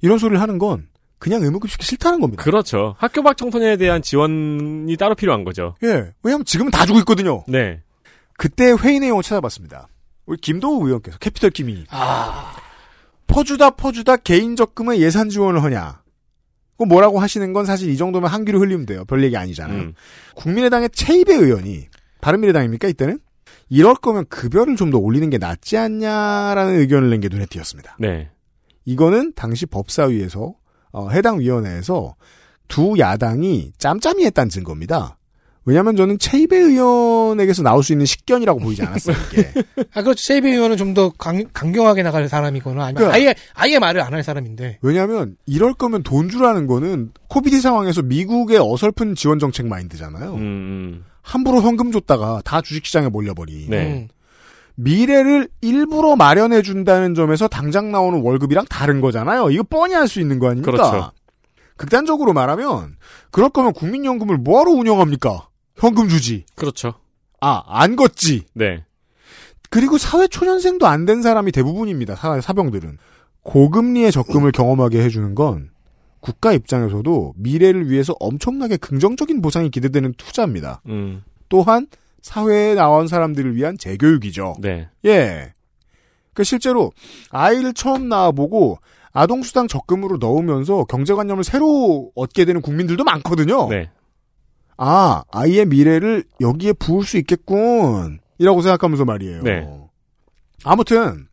[0.00, 0.88] 이런 소리를 하는 건
[1.18, 2.42] 그냥 의무급식이 싫다는 겁니다.
[2.42, 2.94] 그렇죠.
[2.98, 5.74] 학교 밖 청소년에 대한 지원이 따로 필요한 거죠.
[5.82, 6.12] 예.
[6.22, 7.44] 왜냐하면 지금은 다 주고 있거든요.
[7.48, 7.82] 네.
[8.36, 9.88] 그때 회의 내용을 찾아봤습니다.
[10.26, 11.86] 우리 김도우 의원께서 캐피털 김이
[13.26, 16.02] 퍼주다 퍼주다 개인 적금에 예산 지원을 하냐?
[16.78, 19.04] 그 뭐라고 하시는 건 사실 이 정도면 한 귀로 흘리면 돼요.
[19.04, 19.78] 별 얘기 아니잖아요.
[19.80, 19.94] 음.
[20.36, 21.88] 국민의당의 최이배 의원이
[22.20, 23.18] 바른미래당입니까 이때는?
[23.70, 27.96] 이럴 거면 급여를 좀 더 올리는 게 낫지 않냐라는 의견을 낸 게 눈에 띄었습니다.
[27.98, 28.30] 네.
[28.84, 30.54] 이거는 당시 법사위에서
[30.92, 32.14] 어, 해당 위원회에서
[32.68, 35.16] 두 야당이 짬짬이 했다는 증거입니다.
[35.64, 39.14] 왜냐하면 저는 체이베 의원에게서 나올 수 있는 식견이라고 보이지 않았어요.
[39.32, 39.52] 이게.
[39.92, 40.22] 아 그렇죠.
[40.22, 44.78] 세이비 의원은 좀 더 강경하게 나갈 사람이거나 아니면 그러니까- 아예 아예 말을 안 할 사람인데.
[44.80, 50.32] 왜냐하면 이럴 거면 돈 주라는 거는 코비드 상황에서 미국의 어설픈 지원 정책 마인드잖아요.
[50.34, 51.04] 음, 음.
[51.20, 53.66] 함부로 현금 줬다가 다 주식시장에 몰려버리.
[53.68, 54.08] 네.
[54.78, 54.82] 음.
[54.84, 59.50] 미래를 일부러 마련해 준다는 점에서 당장 나오는 월급이랑 다른 거잖아요.
[59.50, 60.70] 이거 뻔히 할 수 있는 거 아닙니까?
[60.72, 61.10] 그렇죠.
[61.76, 62.96] 극단적으로 말하면
[63.30, 65.48] 그럴 거면 국민연금을 뭐하러 운영합니까?
[65.76, 66.44] 현금 주지.
[66.56, 66.94] 그렇죠.
[67.40, 68.46] 아, 안 걷지.
[68.54, 68.84] 네.
[69.70, 72.16] 그리고 사회 초년생도 안 된 사람이 대부분입니다.
[72.16, 72.98] 사, 사병들은.
[73.42, 75.70] 고금리의 적금을 경험하게 해주는 건
[76.20, 80.82] 국가 입장에서도 미래를 위해서 엄청나게 긍정적인 보상이 기대되는 투자입니다.
[80.86, 81.22] 음.
[81.48, 81.86] 또한
[82.22, 84.54] 사회에 나온 사람들을 위한 재교육이죠.
[84.60, 84.88] 네.
[85.04, 85.52] 예.
[86.34, 86.92] 그 실제로
[87.30, 88.78] 아이를 처음 낳아보고
[89.12, 93.68] 아동수당 적금으로 넣으면서 경제관념을 새로 얻게 되는 국민들도 많거든요.
[93.68, 93.90] 네.
[94.76, 98.20] 아, 아이의 미래를 여기에 부을 수 있겠군.
[98.38, 99.42] 이라고 생각하면서 말이에요.
[99.42, 99.66] 네.
[100.64, 101.26] 아무튼,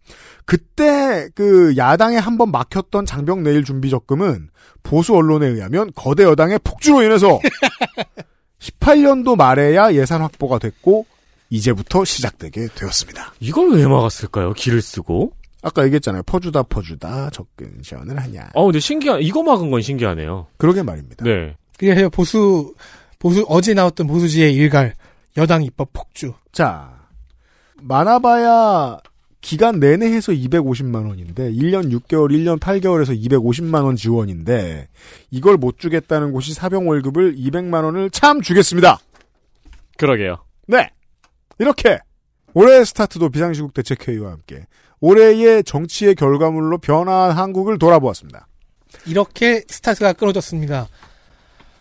[0.46, 4.50] 그때 그 야당에 한 번 막혔던 장병 내일 준비 적금은
[4.84, 7.40] 보수 언론에 의하면 거대 여당의 폭주로 인해서
[8.66, 11.06] 18년도 말에야 예산 확보가 됐고,
[11.50, 13.34] 이제부터 시작되게 되었습니다.
[13.40, 14.54] 이걸 왜 막았을까요?
[14.54, 15.34] 길을 쓰고?
[15.62, 16.24] 아까 얘기했잖아요.
[16.24, 18.50] 퍼주다 퍼주다 접근 시연을 하냐.
[18.54, 20.48] 아, 근데 신기한, 이거 막은 건 신기하네요.
[20.58, 21.24] 그러게 말입니다.
[21.24, 21.56] 네.
[21.78, 22.74] 그래서 보수
[23.20, 24.94] 보수 어제 나왔던 보수지의 일갈
[25.38, 26.34] 여당 입법 폭주.
[26.52, 26.94] 자,
[27.82, 29.00] 많아봐야
[29.46, 34.88] 기간 내내 해서 250만 원인데 1년 6개월, 1년 8개월에서 250만 원 지원인데
[35.30, 38.98] 이걸 못 주겠다는 곳이 사병 월급을 200만 원을 참 주겠습니다.
[40.00, 40.44] 그러게요.
[40.66, 40.90] 네.
[41.60, 42.00] 이렇게
[42.56, 44.66] 올해 스타트도 비상시국 대책회의와 함께
[45.00, 48.48] 올해의 정치의 결과물로 변화한 한국을 돌아보았습니다.
[49.06, 50.88] 이렇게 스타트가 끊어졌습니다.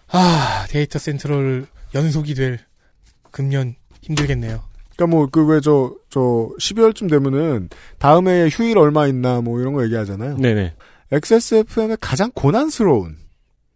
[0.09, 2.59] 아 데이터 센트럴 연속이 될
[3.31, 4.74] 금년 힘들겠네요.
[4.97, 6.21] 그러니까 뭐 그 왜 저 저
[6.61, 7.69] 12월쯤 되면은
[7.99, 10.37] 다음 해에 휴일 얼마 있나 뭐 이런 거 얘기하잖아요.
[10.39, 10.75] 네네.
[11.13, 13.17] XSFM의 가장 고난스러운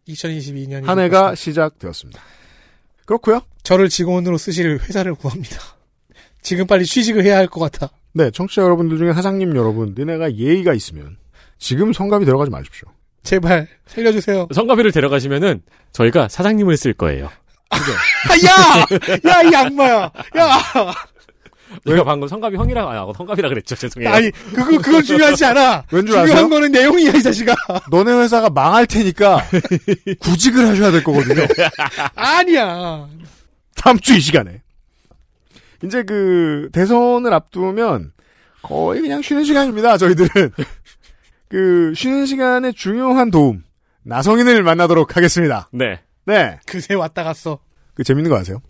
[0.09, 2.21] 2022년이 한 해가 시작되었습니다.
[3.05, 3.41] 그렇고요.
[3.63, 5.57] 저를 직원으로 쓰실 회사를 구합니다.
[6.43, 7.91] 지금 빨리 취직을 해야 할 것 같아.
[8.15, 11.17] 네, 청취자 여러분들 중에 사장님 여러분, 너네가 예의가 있으면
[11.59, 12.89] 지금 성감이 들어가지 마십시오.
[13.23, 14.49] 제발 살려주세요.
[14.55, 15.63] 성가비를 데려가시면은
[15.93, 17.29] 저희가 사장님을 쓸 거예요.
[17.71, 17.77] 아,
[18.47, 19.31] 야!
[19.31, 20.11] 야, 이 악마야!
[20.39, 20.59] 야!
[21.87, 23.77] 제가 방금 성가비 형이라고 안 하고 성가비라 그랬죠.
[23.77, 24.11] 죄송해요.
[24.11, 25.85] 아니, 그거, 그건 중요하지 않아.
[25.91, 26.49] 왠 줄 중요한 아세요?
[26.49, 27.55] 거는 내용이야, 이 자식아.
[27.91, 29.45] 너네 회사가 망할 테니까
[30.21, 31.47] 구직을 하셔야 될 거거든요.
[32.15, 33.07] 아니야.
[33.77, 34.63] 다음 주 이 시간에.
[35.85, 38.13] 이제 그 대선을 앞두면
[38.63, 39.99] 거의 그냥 쉬는 시간입니다.
[39.99, 40.51] 저희들은
[41.49, 43.63] 그 쉬는 시간에 중요한 도움
[44.05, 45.69] 나성인을 만나도록 하겠습니다.
[45.73, 46.01] 네.
[46.29, 46.59] 네.
[46.67, 47.59] 그새 왔다 갔어.
[47.95, 48.61] 그 재밌는 거 아세요?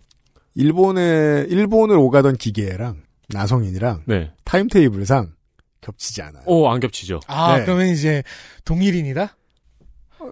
[0.55, 4.33] 일본에 일본을 오가던 기계랑 나성인이랑 네.
[4.45, 5.33] 타임테이블상
[5.81, 6.43] 겹치지 않아요.
[6.47, 7.21] 오, 안 겹치죠.
[7.27, 7.65] 아, 네.
[7.65, 8.23] 그러면 이제
[8.65, 9.37] 동일인이다?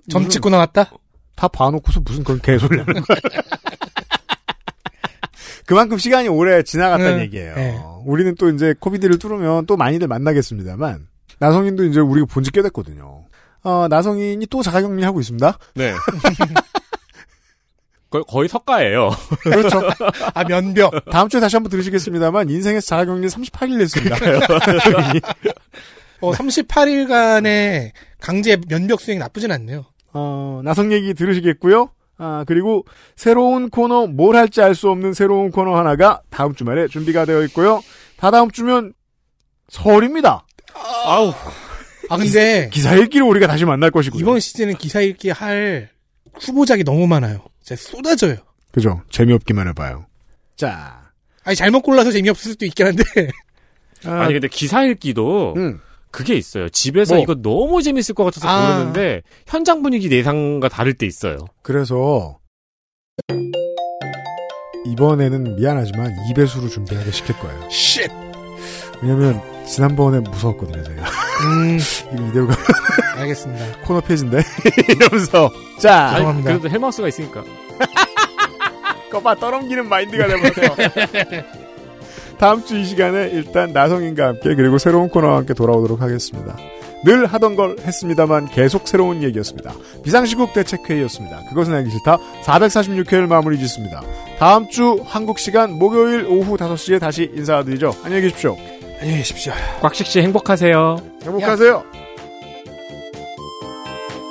[0.08, 0.90] 점 무슨- 찍고 나왔다?
[1.36, 3.18] 다 봐놓고서 무슨 그런 개소리 하는 거야.
[5.66, 7.54] 그만큼 시간이 오래 지나갔다는 네, 얘기예요.
[7.54, 7.78] 네.
[8.04, 11.08] 우리는 또 이제 코비드를 뚫으면 또 많이들 만나겠습니다만
[11.38, 13.24] 나성인도 이제 우리가 본 지 꽤 됐거든요.
[13.64, 15.58] 어, 나성인이 또 자가격리 하고 있습니다.
[15.74, 15.92] 네.
[18.10, 19.10] 거의, 거의 석가예요.
[19.42, 19.80] 그렇죠.
[20.34, 21.04] 아, 면벽.
[21.10, 24.16] 다음 주에 다시 한번 들으시겠습니다만 인생에서 자가격리 38일 했습니다.
[26.20, 27.90] 어, 38일간의
[28.20, 29.84] 강제 면벽 수행 나쁘진 않네요.
[30.12, 31.90] 어, 나성 얘기 들으시겠고요.
[32.18, 32.84] 아, 그리고
[33.14, 37.82] 새로운 코너, 뭘 할지 알 수 없는 새로운 코너 하나가 다음 주말에 준비가 되어 있고요.
[38.16, 38.94] 다 다음 주면
[39.68, 40.46] 설입니다.
[41.04, 41.32] 아우.
[42.08, 44.20] 아, 근데 기사 읽기로 우리가 다시 만날 것이고요.
[44.20, 45.90] 이번 시즌은 기사 읽기 할
[46.40, 47.40] 후보작이 너무 많아요.
[47.66, 48.36] 진짜 쏟아져요.
[48.70, 49.02] 그죠.
[49.10, 50.06] 재미없기만 해봐요.
[50.54, 51.10] 자.
[51.42, 53.02] 아니, 잘못 골라서 재미없을 수도 있긴 한데.
[54.06, 55.80] 아, 아니, 근데 기사 읽기도 음.
[56.12, 56.68] 그게 있어요.
[56.68, 57.22] 집에서 뭐?
[57.24, 58.76] 이거 너무 재밌을 것 같아서 아.
[58.76, 61.38] 고르는데 현장 분위기 예상과 다를 때 있어요.
[61.62, 62.38] 그래서
[64.86, 67.68] 이번에는 미안하지만 2배수로 준비하게 시킬 거예요.
[67.68, 68.08] shit!
[69.02, 71.25] 왜냐면 지난번에 무서웠거든요, 제가.
[71.44, 71.78] 음,
[72.28, 72.56] 이대로 가면
[73.18, 73.64] 알겠습니다.
[73.84, 74.42] 코너 폐지인데?
[74.88, 75.50] 이러면서.
[75.78, 76.50] 자, 아니, 죄송합니다.
[76.50, 77.44] 그래도 헬마우스가 있으니까.
[79.10, 80.74] 거봐 떠넘기는 마인드가 돼버렸어.
[82.38, 86.56] 다음 주 이 시간에 일단 나성인과 함께 그리고 새로운 코너와 함께 돌아오도록 하겠습니다.
[87.04, 89.72] 늘 하던 걸 했습니다만 계속 새로운 얘기였습니다.
[90.02, 91.40] 비상시국 대책회의였습니다.
[91.48, 92.18] 그것은 알기 싫다.
[92.44, 94.02] 446회를 마무리 짓습니다.
[94.38, 97.94] 다음 주 한국 시간 목요일 오후 5시에 다시 인사드리죠.
[98.04, 98.56] 안녕히 계십시오.
[99.00, 99.52] 안녕히 계십시오.
[99.80, 101.15] 꽉식 씨 행복하세요.
[101.26, 101.84] 행복하세요.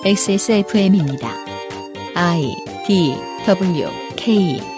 [0.05, 1.29] XSFM입니다.
[2.15, 2.55] I
[2.87, 3.15] D
[3.47, 4.74] W K